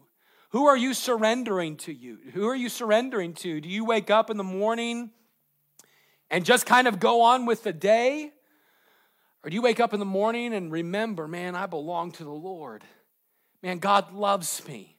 Who 0.50 0.66
are 0.66 0.76
you 0.76 0.94
surrendering 0.94 1.76
to 1.78 1.92
you? 1.92 2.18
Who 2.34 2.48
are 2.48 2.54
you 2.54 2.68
surrendering 2.68 3.34
to? 3.34 3.60
Do 3.60 3.68
you 3.68 3.84
wake 3.84 4.10
up 4.10 4.30
in 4.30 4.36
the 4.36 4.44
morning 4.44 5.10
and 6.30 6.44
just 6.44 6.66
kind 6.66 6.88
of 6.88 6.98
go 7.00 7.22
on 7.22 7.46
with 7.46 7.62
the 7.62 7.72
day? 7.72 8.32
Or 9.42 9.50
do 9.50 9.54
you 9.54 9.62
wake 9.62 9.80
up 9.80 9.94
in 9.94 10.00
the 10.00 10.06
morning 10.06 10.52
and 10.54 10.72
remember, 10.72 11.28
man, 11.28 11.54
I 11.54 11.66
belong 11.66 12.12
to 12.12 12.24
the 12.24 12.30
Lord? 12.30 12.82
Man, 13.62 13.78
God 13.78 14.12
loves 14.12 14.66
me. 14.66 14.96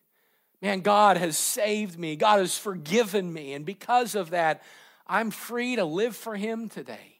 Man, 0.61 0.81
God 0.81 1.17
has 1.17 1.37
saved 1.37 1.99
me. 1.99 2.15
God 2.15 2.39
has 2.39 2.57
forgiven 2.57 3.31
me. 3.31 3.53
And 3.53 3.65
because 3.65 4.15
of 4.15 4.31
that, 4.31 4.63
I'm 5.05 5.31
free 5.31 5.75
to 5.75 5.85
live 5.85 6.15
for 6.15 6.35
Him 6.35 6.69
today. 6.69 7.19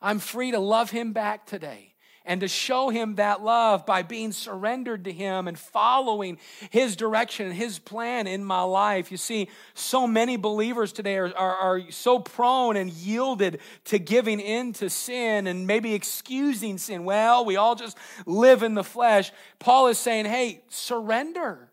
I'm 0.00 0.18
free 0.18 0.52
to 0.52 0.58
love 0.58 0.90
Him 0.90 1.12
back 1.12 1.46
today 1.46 1.95
and 2.26 2.40
to 2.40 2.48
show 2.48 2.90
him 2.90 3.14
that 3.14 3.42
love 3.42 3.86
by 3.86 4.02
being 4.02 4.32
surrendered 4.32 5.04
to 5.04 5.12
him 5.12 5.48
and 5.48 5.58
following 5.58 6.38
his 6.70 6.96
direction 6.96 7.46
and 7.46 7.54
his 7.54 7.78
plan 7.78 8.26
in 8.26 8.44
my 8.44 8.62
life. 8.62 9.10
You 9.10 9.16
see, 9.16 9.48
so 9.74 10.06
many 10.06 10.36
believers 10.36 10.92
today 10.92 11.16
are, 11.16 11.32
are, 11.34 11.56
are 11.56 11.90
so 11.90 12.18
prone 12.18 12.76
and 12.76 12.90
yielded 12.90 13.60
to 13.84 13.98
giving 13.98 14.40
in 14.40 14.72
to 14.74 14.90
sin 14.90 15.46
and 15.46 15.66
maybe 15.66 15.94
excusing 15.94 16.78
sin. 16.78 17.04
Well, 17.04 17.44
we 17.44 17.56
all 17.56 17.76
just 17.76 17.96
live 18.26 18.62
in 18.62 18.74
the 18.74 18.84
flesh. 18.84 19.32
Paul 19.58 19.86
is 19.86 19.98
saying, 19.98 20.26
hey, 20.26 20.62
surrender. 20.68 21.70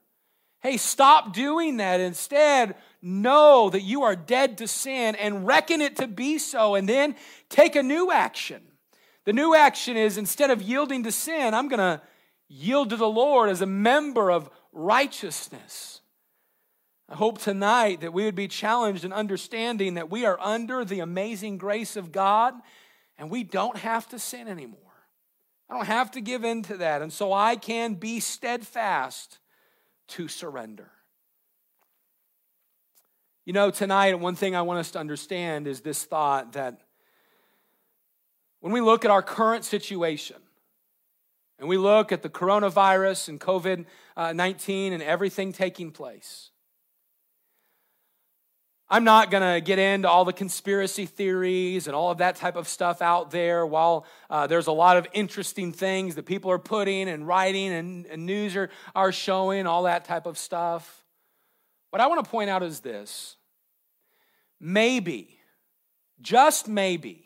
Hey, 0.61 0.77
stop 0.77 1.33
doing 1.33 1.77
that. 1.77 1.99
Instead, 1.99 2.75
know 3.01 3.69
that 3.69 3.81
you 3.81 4.03
are 4.03 4.15
dead 4.15 4.59
to 4.59 4.67
sin 4.67 5.15
and 5.15 5.45
reckon 5.45 5.81
it 5.81 5.97
to 5.97 6.07
be 6.07 6.37
so, 6.37 6.75
and 6.75 6.87
then 6.87 7.15
take 7.49 7.75
a 7.75 7.83
new 7.83 8.11
action. 8.11 8.61
The 9.25 9.33
new 9.33 9.55
action 9.55 9.95
is 9.95 10.17
instead 10.17 10.51
of 10.51 10.61
yielding 10.61 11.03
to 11.03 11.11
sin, 11.11 11.53
I'm 11.53 11.69
going 11.69 11.79
to 11.79 12.01
yield 12.49 12.89
to 12.89 12.97
the 12.97 13.07
Lord 13.07 13.49
as 13.49 13.61
a 13.61 13.65
member 13.65 14.31
of 14.31 14.49
righteousness. 14.71 16.01
I 17.09 17.15
hope 17.15 17.39
tonight 17.39 18.01
that 18.01 18.13
we 18.13 18.25
would 18.25 18.35
be 18.35 18.47
challenged 18.47 19.05
in 19.05 19.13
understanding 19.13 19.95
that 19.95 20.09
we 20.09 20.25
are 20.25 20.39
under 20.39 20.83
the 20.83 20.99
amazing 20.99 21.57
grace 21.57 21.95
of 21.95 22.11
God 22.11 22.53
and 23.17 23.29
we 23.29 23.43
don't 23.43 23.77
have 23.77 24.07
to 24.09 24.19
sin 24.19 24.47
anymore. 24.47 24.79
I 25.69 25.75
don't 25.75 25.85
have 25.85 26.11
to 26.11 26.21
give 26.21 26.43
in 26.43 26.63
to 26.63 26.77
that. 26.77 27.01
And 27.01 27.11
so 27.11 27.31
I 27.33 27.55
can 27.55 27.95
be 27.95 28.19
steadfast 28.19 29.39
to 30.09 30.27
surrender. 30.27 30.91
You 33.45 33.53
know, 33.53 33.71
tonight, 33.71 34.17
one 34.19 34.35
thing 34.35 34.55
I 34.55 34.61
want 34.61 34.79
us 34.79 34.91
to 34.91 34.99
understand 34.99 35.67
is 35.67 35.81
this 35.81 36.03
thought 36.05 36.53
that 36.53 36.81
when 38.63 38.71
we 38.71 38.79
look 38.79 39.03
at 39.03 39.11
our 39.11 39.21
current 39.21 39.65
situation, 39.65 40.37
and 41.59 41.67
we 41.67 41.75
look 41.75 42.13
at 42.13 42.21
the 42.21 42.29
coronavirus 42.29 43.27
and 43.27 43.37
COVID 43.37 43.83
19 44.15 44.93
and 44.93 45.03
everything 45.03 45.51
taking 45.51 45.91
place, 45.91 46.51
I'm 48.89 49.03
not 49.03 49.29
going 49.31 49.43
to 49.43 49.59
get 49.59 49.79
into 49.79 50.07
all 50.07 50.23
the 50.23 50.31
conspiracy 50.31 51.05
theories 51.05 51.87
and 51.87 51.95
all 51.95 52.09
of 52.09 52.19
that 52.19 52.37
type 52.37 52.55
of 52.55 52.69
stuff 52.69 53.01
out 53.01 53.31
there. 53.31 53.65
While 53.65 54.05
uh, 54.29 54.47
there's 54.47 54.67
a 54.67 54.71
lot 54.71 54.95
of 54.95 55.07
interesting 55.11 55.73
things 55.73 56.15
that 56.15 56.25
people 56.25 56.49
are 56.49 56.57
putting 56.57 57.09
and 57.09 57.27
writing 57.27 57.73
and, 57.73 58.05
and 58.05 58.25
news 58.25 58.55
are, 58.55 58.69
are 58.95 59.11
showing, 59.11 59.67
all 59.67 59.83
that 59.83 60.05
type 60.05 60.25
of 60.25 60.37
stuff. 60.37 61.03
What 61.89 62.01
I 62.01 62.07
want 62.07 62.23
to 62.23 62.31
point 62.31 62.49
out 62.49 62.63
is 62.63 62.79
this 62.79 63.35
maybe, 64.61 65.37
just 66.21 66.69
maybe, 66.69 67.22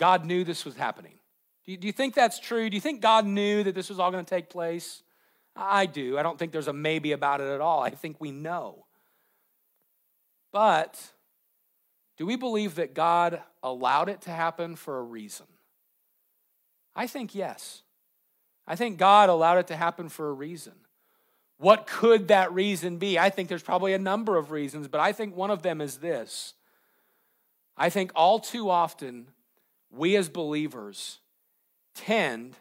God 0.00 0.24
knew 0.24 0.44
this 0.44 0.64
was 0.64 0.76
happening. 0.76 1.12
Do 1.66 1.72
you, 1.72 1.76
do 1.76 1.86
you 1.86 1.92
think 1.92 2.14
that's 2.14 2.38
true? 2.40 2.70
Do 2.70 2.74
you 2.74 2.80
think 2.80 3.02
God 3.02 3.26
knew 3.26 3.62
that 3.62 3.74
this 3.74 3.90
was 3.90 4.00
all 4.00 4.10
going 4.10 4.24
to 4.24 4.28
take 4.28 4.48
place? 4.48 5.02
I 5.54 5.84
do. 5.84 6.18
I 6.18 6.22
don't 6.22 6.38
think 6.38 6.52
there's 6.52 6.68
a 6.68 6.72
maybe 6.72 7.12
about 7.12 7.42
it 7.42 7.48
at 7.48 7.60
all. 7.60 7.82
I 7.82 7.90
think 7.90 8.16
we 8.18 8.30
know. 8.30 8.86
But 10.52 10.98
do 12.16 12.24
we 12.24 12.36
believe 12.36 12.76
that 12.76 12.94
God 12.94 13.42
allowed 13.62 14.08
it 14.08 14.22
to 14.22 14.30
happen 14.30 14.74
for 14.74 14.98
a 14.98 15.02
reason? 15.02 15.46
I 16.96 17.06
think 17.06 17.34
yes. 17.34 17.82
I 18.66 18.76
think 18.76 18.96
God 18.96 19.28
allowed 19.28 19.58
it 19.58 19.66
to 19.66 19.76
happen 19.76 20.08
for 20.08 20.30
a 20.30 20.32
reason. 20.32 20.72
What 21.58 21.86
could 21.86 22.28
that 22.28 22.54
reason 22.54 22.96
be? 22.96 23.18
I 23.18 23.28
think 23.28 23.50
there's 23.50 23.62
probably 23.62 23.92
a 23.92 23.98
number 23.98 24.38
of 24.38 24.50
reasons, 24.50 24.88
but 24.88 24.98
I 24.98 25.12
think 25.12 25.36
one 25.36 25.50
of 25.50 25.60
them 25.60 25.82
is 25.82 25.98
this. 25.98 26.54
I 27.76 27.90
think 27.90 28.12
all 28.14 28.38
too 28.38 28.70
often, 28.70 29.26
we 29.90 30.16
as 30.16 30.28
believers 30.28 31.18
tend 31.94 32.56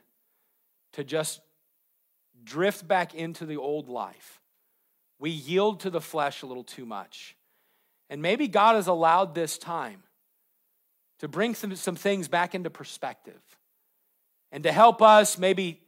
to 0.93 1.03
just 1.03 1.41
drift 2.43 2.87
back 2.87 3.13
into 3.13 3.45
the 3.45 3.57
old 3.57 3.89
life. 3.89 4.41
We 5.19 5.29
yield 5.29 5.81
to 5.81 5.89
the 5.89 6.01
flesh 6.01 6.41
a 6.41 6.45
little 6.45 6.63
too 6.63 6.85
much. 6.85 7.35
And 8.09 8.21
maybe 8.21 8.47
God 8.47 8.75
has 8.75 8.87
allowed 8.87 9.35
this 9.35 9.57
time 9.57 10.03
to 11.19 11.27
bring 11.27 11.53
some, 11.53 11.75
some 11.75 11.95
things 11.95 12.27
back 12.27 12.55
into 12.55 12.69
perspective 12.69 13.41
and 14.51 14.63
to 14.63 14.71
help 14.71 15.01
us 15.01 15.37
maybe 15.37 15.81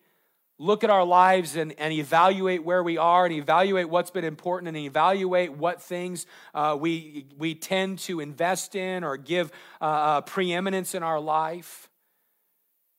look 0.61 0.83
at 0.83 0.91
our 0.91 1.03
lives 1.03 1.55
and, 1.55 1.73
and 1.79 1.91
evaluate 1.91 2.63
where 2.63 2.83
we 2.83 2.95
are 2.95 3.25
and 3.25 3.33
evaluate 3.33 3.89
what's 3.89 4.11
been 4.11 4.23
important 4.23 4.67
and 4.67 4.77
evaluate 4.77 5.51
what 5.51 5.81
things 5.81 6.27
uh, 6.53 6.77
we, 6.79 7.25
we 7.35 7.55
tend 7.55 7.97
to 7.97 8.19
invest 8.19 8.75
in 8.75 9.03
or 9.03 9.17
give 9.17 9.51
uh, 9.81 9.85
uh, 9.85 10.21
preeminence 10.21 10.93
in 10.93 11.01
our 11.01 11.19
life. 11.19 11.89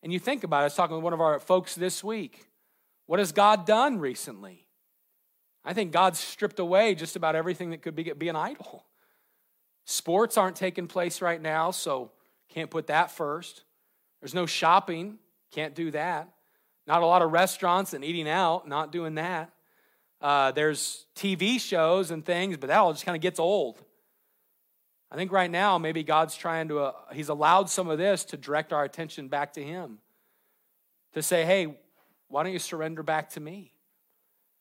And 0.02 0.12
you 0.12 0.18
think 0.18 0.42
about 0.42 0.58
it, 0.58 0.60
I 0.60 0.64
was 0.64 0.74
talking 0.74 0.96
with 0.96 1.04
one 1.04 1.12
of 1.12 1.20
our 1.20 1.38
folks 1.38 1.76
this 1.76 2.02
week. 2.02 2.48
What 3.06 3.20
has 3.20 3.30
God 3.30 3.64
done 3.64 4.00
recently? 4.00 4.66
I 5.64 5.72
think 5.72 5.92
God's 5.92 6.18
stripped 6.18 6.58
away 6.58 6.96
just 6.96 7.14
about 7.14 7.36
everything 7.36 7.70
that 7.70 7.80
could 7.80 7.94
be, 7.94 8.12
be 8.12 8.28
an 8.28 8.34
idol. 8.34 8.86
Sports 9.84 10.36
aren't 10.36 10.56
taking 10.56 10.88
place 10.88 11.22
right 11.22 11.40
now, 11.40 11.70
so 11.70 12.10
can't 12.48 12.70
put 12.70 12.88
that 12.88 13.12
first. 13.12 13.62
There's 14.20 14.34
no 14.34 14.46
shopping, 14.46 15.18
can't 15.52 15.76
do 15.76 15.92
that. 15.92 16.28
Not 16.86 17.02
a 17.02 17.06
lot 17.06 17.22
of 17.22 17.32
restaurants 17.32 17.92
and 17.92 18.04
eating 18.04 18.28
out, 18.28 18.66
not 18.68 18.92
doing 18.92 19.14
that. 19.14 19.52
Uh, 20.20 20.52
there's 20.52 21.06
TV 21.16 21.60
shows 21.60 22.10
and 22.10 22.24
things, 22.24 22.56
but 22.56 22.68
that 22.68 22.78
all 22.78 22.92
just 22.92 23.04
kind 23.04 23.16
of 23.16 23.22
gets 23.22 23.38
old. 23.38 23.82
I 25.10 25.16
think 25.16 25.30
right 25.30 25.50
now, 25.50 25.78
maybe 25.78 26.02
God's 26.02 26.36
trying 26.36 26.68
to, 26.68 26.78
uh, 26.80 26.92
He's 27.12 27.28
allowed 27.28 27.68
some 27.68 27.88
of 27.88 27.98
this 27.98 28.24
to 28.26 28.36
direct 28.36 28.72
our 28.72 28.84
attention 28.84 29.28
back 29.28 29.52
to 29.54 29.62
Him. 29.62 29.98
To 31.14 31.22
say, 31.22 31.44
hey, 31.44 31.76
why 32.28 32.42
don't 32.42 32.52
you 32.52 32.58
surrender 32.58 33.02
back 33.02 33.30
to 33.30 33.40
me? 33.40 33.72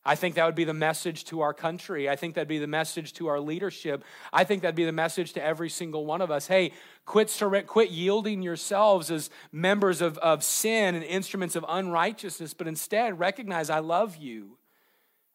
I 0.03 0.15
think 0.15 0.35
that 0.35 0.45
would 0.45 0.55
be 0.55 0.63
the 0.63 0.73
message 0.73 1.25
to 1.25 1.41
our 1.41 1.53
country. 1.53 2.09
I 2.09 2.15
think 2.15 2.33
that'd 2.33 2.47
be 2.47 2.57
the 2.57 2.65
message 2.65 3.13
to 3.13 3.27
our 3.27 3.39
leadership. 3.39 4.03
I 4.33 4.43
think 4.43 4.63
that'd 4.63 4.75
be 4.75 4.85
the 4.85 4.91
message 4.91 5.33
to 5.33 5.43
every 5.43 5.69
single 5.69 6.07
one 6.07 6.21
of 6.21 6.31
us. 6.31 6.47
Hey, 6.47 6.73
quit, 7.05 7.27
surre- 7.27 7.67
quit 7.67 7.91
yielding 7.91 8.41
yourselves 8.41 9.11
as 9.11 9.29
members 9.51 10.01
of, 10.01 10.17
of 10.17 10.43
sin 10.43 10.95
and 10.95 11.03
instruments 11.03 11.55
of 11.55 11.63
unrighteousness, 11.69 12.55
but 12.55 12.67
instead 12.67 13.19
recognize 13.19 13.69
I 13.69 13.79
love 13.79 14.15
you 14.15 14.57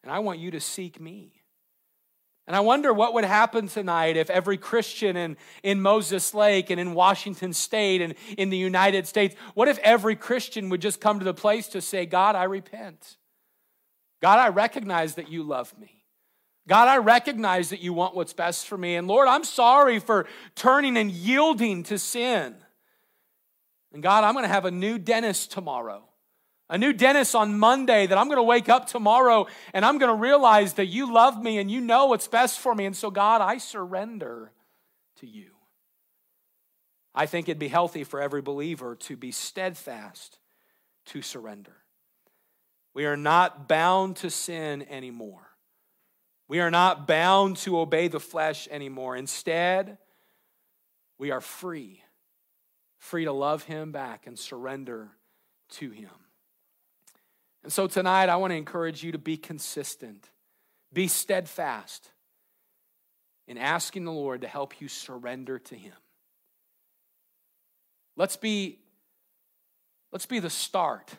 and 0.03 0.11
I 0.11 0.19
want 0.19 0.39
you 0.39 0.51
to 0.51 0.59
seek 0.59 0.99
me. 0.99 1.31
And 2.45 2.55
I 2.55 2.59
wonder 2.59 2.93
what 2.93 3.13
would 3.13 3.25
happen 3.25 3.67
tonight 3.67 4.17
if 4.17 4.29
every 4.29 4.57
Christian 4.57 5.15
in, 5.15 5.37
in 5.63 5.81
Moses 5.81 6.33
Lake 6.33 6.69
and 6.69 6.79
in 6.79 6.93
Washington 6.93 7.53
State 7.53 8.01
and 8.01 8.15
in 8.37 8.49
the 8.49 8.57
United 8.57 9.07
States, 9.07 9.35
what 9.53 9.67
if 9.69 9.77
every 9.79 10.15
Christian 10.17 10.69
would 10.69 10.81
just 10.81 10.99
come 10.99 11.19
to 11.19 11.25
the 11.25 11.33
place 11.33 11.67
to 11.69 11.81
say, 11.81 12.05
God, 12.05 12.35
I 12.35 12.45
repent? 12.45 13.17
God, 14.21 14.39
I 14.39 14.49
recognize 14.49 15.15
that 15.15 15.29
you 15.29 15.43
love 15.43 15.77
me. 15.79 16.03
God, 16.67 16.87
I 16.87 16.97
recognize 16.97 17.69
that 17.69 17.79
you 17.79 17.93
want 17.93 18.15
what's 18.15 18.33
best 18.33 18.67
for 18.67 18.77
me. 18.77 18.95
And 18.95 19.07
Lord, 19.07 19.27
I'm 19.27 19.45
sorry 19.45 19.99
for 19.99 20.27
turning 20.55 20.97
and 20.97 21.09
yielding 21.09 21.83
to 21.83 21.97
sin. 21.97 22.55
And 23.93 24.03
God, 24.03 24.23
I'm 24.23 24.33
going 24.33 24.43
to 24.43 24.49
have 24.49 24.65
a 24.65 24.71
new 24.71 24.97
dentist 24.97 25.51
tomorrow, 25.51 26.03
a 26.69 26.77
new 26.77 26.91
dentist 26.91 27.35
on 27.35 27.57
Monday 27.57 28.05
that 28.05 28.17
I'm 28.17 28.27
going 28.27 28.37
to 28.37 28.43
wake 28.43 28.67
up 28.67 28.87
tomorrow 28.87 29.47
and 29.73 29.85
I'm 29.85 29.97
going 29.97 30.13
to 30.13 30.21
realize 30.21 30.73
that 30.73 30.87
you 30.87 31.13
love 31.13 31.41
me 31.41 31.57
and 31.57 31.71
you 31.71 31.79
know 31.79 32.07
what's 32.07 32.27
best 32.27 32.59
for 32.59 32.75
me. 32.75 32.85
And 32.85 32.95
so, 32.95 33.09
God, 33.09 33.39
I 33.39 33.59
surrender 33.59 34.51
to 35.19 35.27
you. 35.27 35.51
I 37.15 37.27
think 37.27 37.47
it'd 37.47 37.57
be 37.57 37.69
healthy 37.69 38.03
for 38.03 38.21
every 38.21 38.41
believer 38.41 38.95
to 38.95 39.15
be 39.15 39.31
steadfast 39.31 40.37
to 41.07 41.21
surrender. 41.21 41.77
We 42.97 43.05
are 43.05 43.15
not 43.15 43.67
bound 43.67 44.15
to 44.17 44.31
sin 44.31 44.83
anymore. 44.89 45.47
We 46.47 46.61
are 46.61 46.71
not 46.71 47.05
bound 47.05 47.57
to 47.57 47.77
obey 47.77 48.07
the 48.07 48.19
flesh 48.19 48.67
anymore. 48.71 49.15
Instead, 49.15 49.99
we 51.19 51.29
are 51.29 51.39
free, 51.39 52.01
free 52.97 53.25
to 53.25 53.31
love 53.31 53.61
Him 53.65 53.91
back 53.91 54.25
and 54.25 54.39
surrender 54.39 55.09
to 55.73 55.91
Him. 55.91 56.09
And 57.63 57.71
so 57.71 57.85
tonight, 57.85 58.29
I 58.29 58.37
want 58.37 58.49
to 58.49 58.57
encourage 58.57 59.03
you 59.03 59.11
to 59.11 59.19
be 59.19 59.37
consistent, 59.37 60.31
be 60.91 61.07
steadfast 61.07 62.09
in 63.47 63.59
asking 63.59 64.05
the 64.05 64.11
Lord 64.11 64.41
to 64.41 64.47
help 64.47 64.81
you 64.81 64.87
surrender 64.87 65.59
to 65.59 65.75
Him. 65.75 65.93
Let's 68.15 68.37
be, 68.37 68.79
let's 70.11 70.25
be 70.25 70.39
the 70.39 70.49
start 70.49 71.15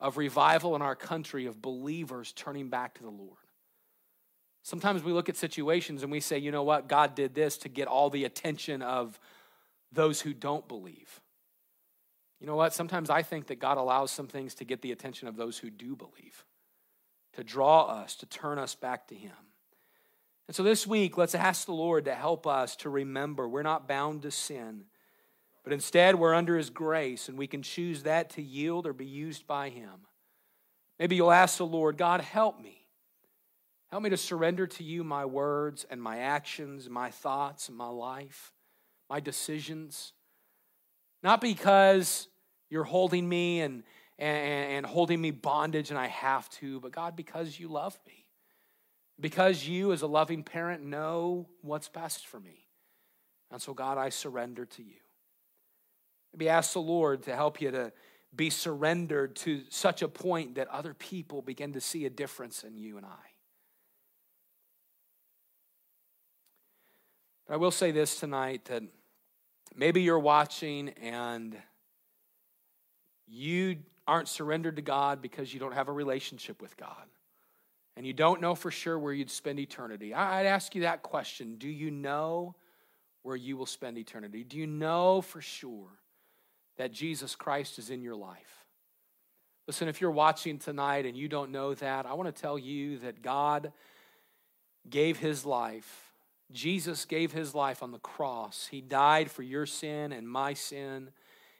of 0.00 0.16
revival 0.16 0.74
in 0.76 0.82
our 0.82 0.96
country 0.96 1.46
of 1.46 1.60
believers 1.60 2.32
turning 2.32 2.68
back 2.68 2.94
to 2.94 3.02
the 3.02 3.10
Lord. 3.10 3.36
Sometimes 4.62 5.02
we 5.02 5.12
look 5.12 5.28
at 5.28 5.36
situations 5.36 6.02
and 6.02 6.12
we 6.12 6.20
say, 6.20 6.38
you 6.38 6.50
know 6.50 6.62
what, 6.62 6.88
God 6.88 7.14
did 7.14 7.34
this 7.34 7.58
to 7.58 7.68
get 7.68 7.88
all 7.88 8.10
the 8.10 8.24
attention 8.24 8.82
of 8.82 9.18
those 9.92 10.20
who 10.20 10.32
don't 10.32 10.66
believe. 10.68 11.20
You 12.40 12.46
know 12.46 12.56
what? 12.56 12.72
Sometimes 12.72 13.10
I 13.10 13.22
think 13.22 13.48
that 13.48 13.58
God 13.58 13.76
allows 13.76 14.10
some 14.10 14.26
things 14.26 14.54
to 14.56 14.64
get 14.64 14.80
the 14.80 14.92
attention 14.92 15.28
of 15.28 15.36
those 15.36 15.58
who 15.58 15.70
do 15.70 15.94
believe, 15.94 16.44
to 17.34 17.44
draw 17.44 17.84
us, 17.84 18.16
to 18.16 18.26
turn 18.26 18.58
us 18.58 18.74
back 18.74 19.08
to 19.08 19.14
Him. 19.14 19.32
And 20.46 20.54
so 20.54 20.62
this 20.62 20.86
week, 20.86 21.16
let's 21.16 21.34
ask 21.34 21.66
the 21.66 21.72
Lord 21.72 22.06
to 22.06 22.14
help 22.14 22.46
us 22.46 22.76
to 22.76 22.90
remember 22.90 23.48
we're 23.48 23.62
not 23.62 23.86
bound 23.86 24.22
to 24.22 24.30
sin. 24.30 24.84
But 25.62 25.72
instead, 25.72 26.14
we're 26.14 26.34
under 26.34 26.56
His 26.56 26.70
grace, 26.70 27.28
and 27.28 27.36
we 27.36 27.46
can 27.46 27.62
choose 27.62 28.04
that 28.04 28.30
to 28.30 28.42
yield 28.42 28.86
or 28.86 28.92
be 28.92 29.06
used 29.06 29.46
by 29.46 29.68
Him. 29.68 30.06
Maybe 30.98 31.16
you'll 31.16 31.32
ask 31.32 31.58
the 31.58 31.66
Lord, 31.66 31.96
God, 31.96 32.20
help 32.20 32.60
me. 32.60 32.80
Help 33.90 34.04
me 34.04 34.10
to 34.10 34.16
surrender 34.16 34.66
to 34.68 34.84
you 34.84 35.02
my 35.02 35.24
words 35.24 35.84
and 35.90 36.00
my 36.00 36.18
actions, 36.18 36.88
my 36.88 37.10
thoughts 37.10 37.68
my 37.70 37.88
life, 37.88 38.52
my 39.08 39.18
decisions. 39.18 40.12
Not 41.22 41.40
because 41.40 42.28
you're 42.68 42.84
holding 42.84 43.28
me 43.28 43.60
and, 43.60 43.82
and, 44.18 44.72
and 44.72 44.86
holding 44.86 45.20
me 45.20 45.32
bondage 45.32 45.90
and 45.90 45.98
I 45.98 46.06
have 46.06 46.48
to, 46.50 46.78
but 46.80 46.92
God, 46.92 47.16
because 47.16 47.58
you 47.58 47.68
love 47.68 47.98
me. 48.06 48.26
Because 49.18 49.66
you, 49.66 49.92
as 49.92 50.02
a 50.02 50.06
loving 50.06 50.44
parent, 50.44 50.82
know 50.82 51.48
what's 51.60 51.88
best 51.88 52.26
for 52.26 52.40
me. 52.40 52.68
And 53.50 53.60
so, 53.60 53.74
God, 53.74 53.98
I 53.98 54.08
surrender 54.08 54.64
to 54.64 54.82
you. 54.82 55.00
Maybe 56.32 56.48
ask 56.48 56.72
the 56.72 56.80
Lord 56.80 57.22
to 57.24 57.34
help 57.34 57.60
you 57.60 57.70
to 57.70 57.92
be 58.34 58.50
surrendered 58.50 59.34
to 59.36 59.62
such 59.68 60.02
a 60.02 60.08
point 60.08 60.54
that 60.54 60.68
other 60.68 60.94
people 60.94 61.42
begin 61.42 61.72
to 61.72 61.80
see 61.80 62.06
a 62.06 62.10
difference 62.10 62.62
in 62.62 62.76
you 62.76 62.96
and 62.96 63.04
I. 63.04 63.30
But 67.46 67.54
I 67.54 67.56
will 67.56 67.72
say 67.72 67.90
this 67.90 68.20
tonight 68.20 68.66
that 68.66 68.84
maybe 69.74 70.02
you're 70.02 70.18
watching 70.18 70.90
and 70.90 71.56
you 73.26 73.78
aren't 74.06 74.28
surrendered 74.28 74.76
to 74.76 74.82
God 74.82 75.20
because 75.20 75.52
you 75.52 75.58
don't 75.58 75.74
have 75.74 75.88
a 75.88 75.92
relationship 75.92 76.62
with 76.62 76.76
God. 76.76 77.06
And 77.96 78.06
you 78.06 78.12
don't 78.12 78.40
know 78.40 78.54
for 78.54 78.70
sure 78.70 78.98
where 78.98 79.12
you'd 79.12 79.30
spend 79.30 79.58
eternity. 79.58 80.14
I'd 80.14 80.46
ask 80.46 80.74
you 80.74 80.82
that 80.82 81.02
question 81.02 81.56
Do 81.56 81.68
you 81.68 81.90
know 81.90 82.54
where 83.22 83.36
you 83.36 83.56
will 83.56 83.66
spend 83.66 83.98
eternity? 83.98 84.44
Do 84.44 84.56
you 84.56 84.66
know 84.66 85.20
for 85.20 85.40
sure 85.40 85.99
that 86.80 86.92
Jesus 86.92 87.36
Christ 87.36 87.78
is 87.78 87.90
in 87.90 88.00
your 88.00 88.14
life. 88.14 88.64
Listen, 89.66 89.86
if 89.86 90.00
you're 90.00 90.10
watching 90.10 90.58
tonight 90.58 91.04
and 91.04 91.14
you 91.14 91.28
don't 91.28 91.52
know 91.52 91.74
that, 91.74 92.06
I 92.06 92.14
want 92.14 92.34
to 92.34 92.42
tell 92.42 92.58
you 92.58 92.96
that 93.00 93.20
God 93.20 93.74
gave 94.88 95.18
his 95.18 95.44
life. 95.44 96.14
Jesus 96.50 97.04
gave 97.04 97.32
his 97.32 97.54
life 97.54 97.82
on 97.82 97.92
the 97.92 97.98
cross. 97.98 98.66
He 98.70 98.80
died 98.80 99.30
for 99.30 99.42
your 99.42 99.66
sin 99.66 100.10
and 100.10 100.26
my 100.26 100.54
sin. 100.54 101.10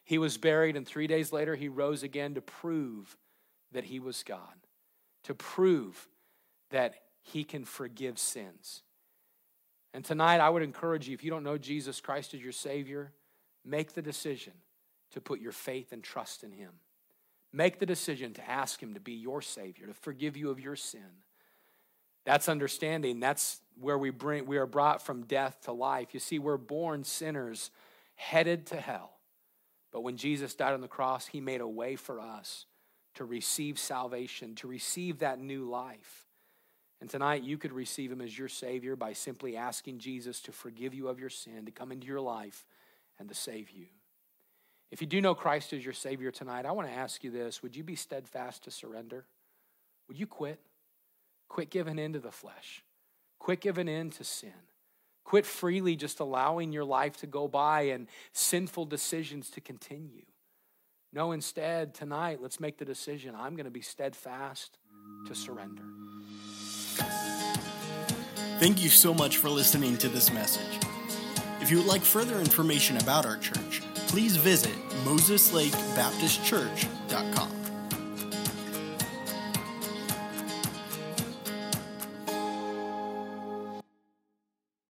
He 0.04 0.16
was 0.16 0.38
buried, 0.38 0.74
and 0.74 0.88
three 0.88 1.06
days 1.06 1.35
later, 1.35 1.54
he 1.54 1.68
rose 1.68 2.02
again 2.02 2.33
to 2.37 2.40
prove 2.40 3.18
that 3.72 3.85
he 3.85 4.00
was 4.00 4.22
God, 4.22 4.56
to 5.24 5.35
prove 5.35 6.09
that 6.70 6.94
he 7.20 7.44
can 7.44 7.66
forgive 7.66 8.18
sins. 8.18 8.85
And 9.92 10.02
tonight, 10.02 10.40
I 10.40 10.48
would 10.48 10.62
encourage 10.62 11.09
you 11.09 11.14
if 11.14 11.22
you 11.22 11.30
don't 11.30 11.44
know 11.44 11.59
Jesus 11.59 12.00
Christ 12.00 12.33
as 12.33 12.40
your 12.40 12.52
Savior, 12.52 13.12
make 13.66 13.92
the 13.92 14.00
decision 14.00 14.54
to 15.12 15.20
put 15.20 15.40
your 15.40 15.53
faith 15.53 15.92
and 15.92 16.03
trust 16.03 16.44
in 16.44 16.53
Him. 16.53 16.70
Make 17.53 17.79
the 17.79 17.87
decision 17.87 18.33
to 18.35 18.49
ask 18.49 18.83
Him 18.83 18.94
to 18.94 19.01
be 19.01 19.12
your 19.12 19.42
Savior, 19.42 19.87
to 19.87 19.94
forgive 19.94 20.37
you 20.37 20.51
of 20.51 20.61
your 20.61 20.77
sin. 20.77 21.25
That's 22.25 22.49
understanding. 22.49 23.20
That's 23.20 23.61
where 23.81 23.99
we 23.99 24.11
bring 24.11 24.46
we 24.46 24.59
are 24.59 24.66
brought 24.66 25.03
from 25.03 25.25
death 25.25 25.62
to 25.62 25.73
life. 25.73 26.09
You 26.12 26.20
see, 26.20 26.38
we're 26.38 26.59
born 26.59 27.05
sinners 27.05 27.70
headed 28.14 28.66
to 28.66 28.77
hell. 28.77 29.12
But 29.92 30.03
when 30.03 30.16
Jesus 30.16 30.55
died 30.55 30.75
on 30.75 30.83
the 30.83 30.88
cross, 30.88 31.27
he 31.27 31.40
made 31.40 31.61
a 31.61 31.66
way 31.66 31.96
for 31.96 32.20
us 32.20 32.66
to 33.14 33.25
receive 33.25 33.79
salvation, 33.79 34.55
to 34.57 34.68
receive 34.68 35.18
that 35.18 35.40
new 35.40 35.68
life. 35.68 36.27
And 37.01 37.09
tonight, 37.09 37.42
you 37.42 37.57
could 37.57 37.73
receive 37.73 38.12
him 38.12 38.20
as 38.20 38.38
your 38.38 38.49
Savior 38.49 38.94
by 38.94 39.14
simply 39.14 39.57
asking 39.57 39.99
Jesus 39.99 40.40
to 40.42 40.53
forgive 40.53 40.92
you 40.92 41.09
of 41.09 41.18
your 41.18 41.31
sin, 41.31 41.64
to 41.64 41.73
come 41.73 41.92
into 41.92 42.07
your 42.07 42.20
life, 42.20 42.66
and 43.18 43.29
to 43.29 43.35
save 43.35 43.70
you. 43.70 43.87
If 44.90 45.00
you 45.00 45.07
do 45.07 45.20
know 45.20 45.35
Christ 45.35 45.72
as 45.72 45.85
your 45.85 45.94
Savior 45.94 46.31
tonight, 46.31 46.66
I 46.66 46.72
want 46.72 46.88
to 46.88 46.94
ask 46.94 47.22
you 47.22 47.31
this 47.31 47.62
Would 47.62 47.76
you 47.76 47.85
be 47.85 47.96
steadfast 47.96 48.64
to 48.64 48.70
surrender? 48.70 49.24
Would 50.09 50.18
you 50.18 50.26
quit? 50.26 50.61
Quit 51.48 51.70
giving 51.70 51.98
in 51.98 52.12
to 52.12 52.20
the 52.20 52.31
flesh, 52.31 52.85
quit 53.38 53.61
giving 53.61 53.88
in 53.88 54.11
to 54.11 54.24
sin. 54.24 54.53
Quit 55.24 55.46
freely 55.46 55.94
just 55.94 56.18
allowing 56.18 56.72
your 56.72 56.85
life 56.85 57.18
to 57.18 57.26
go 57.26 57.46
by 57.46 57.83
and 57.83 58.09
sinful 58.33 58.87
decisions 58.87 59.48
to 59.50 59.61
continue. 59.61 60.24
No, 61.12 61.31
instead, 61.31 61.94
tonight, 61.94 62.40
let's 62.40 62.59
make 62.59 62.79
the 62.79 62.85
decision 62.85 63.35
I'm 63.37 63.55
going 63.55 63.64
to 63.64 63.70
be 63.70 63.81
steadfast 63.81 64.79
to 65.26 65.35
surrender. 65.35 65.85
Thank 68.59 68.83
you 68.83 68.88
so 68.88 69.14
much 69.14 69.37
for 69.37 69.48
listening 69.48 69.96
to 69.98 70.09
this 70.09 70.33
message. 70.33 70.81
If 71.61 71.70
you 71.70 71.76
would 71.79 71.87
like 71.87 72.03
further 72.03 72.40
information 72.40 72.96
about 72.96 73.24
our 73.24 73.37
church, 73.37 73.83
please 74.11 74.37
visit 74.37 74.75
MosesLakeBaptistChurch.com. 75.05 77.60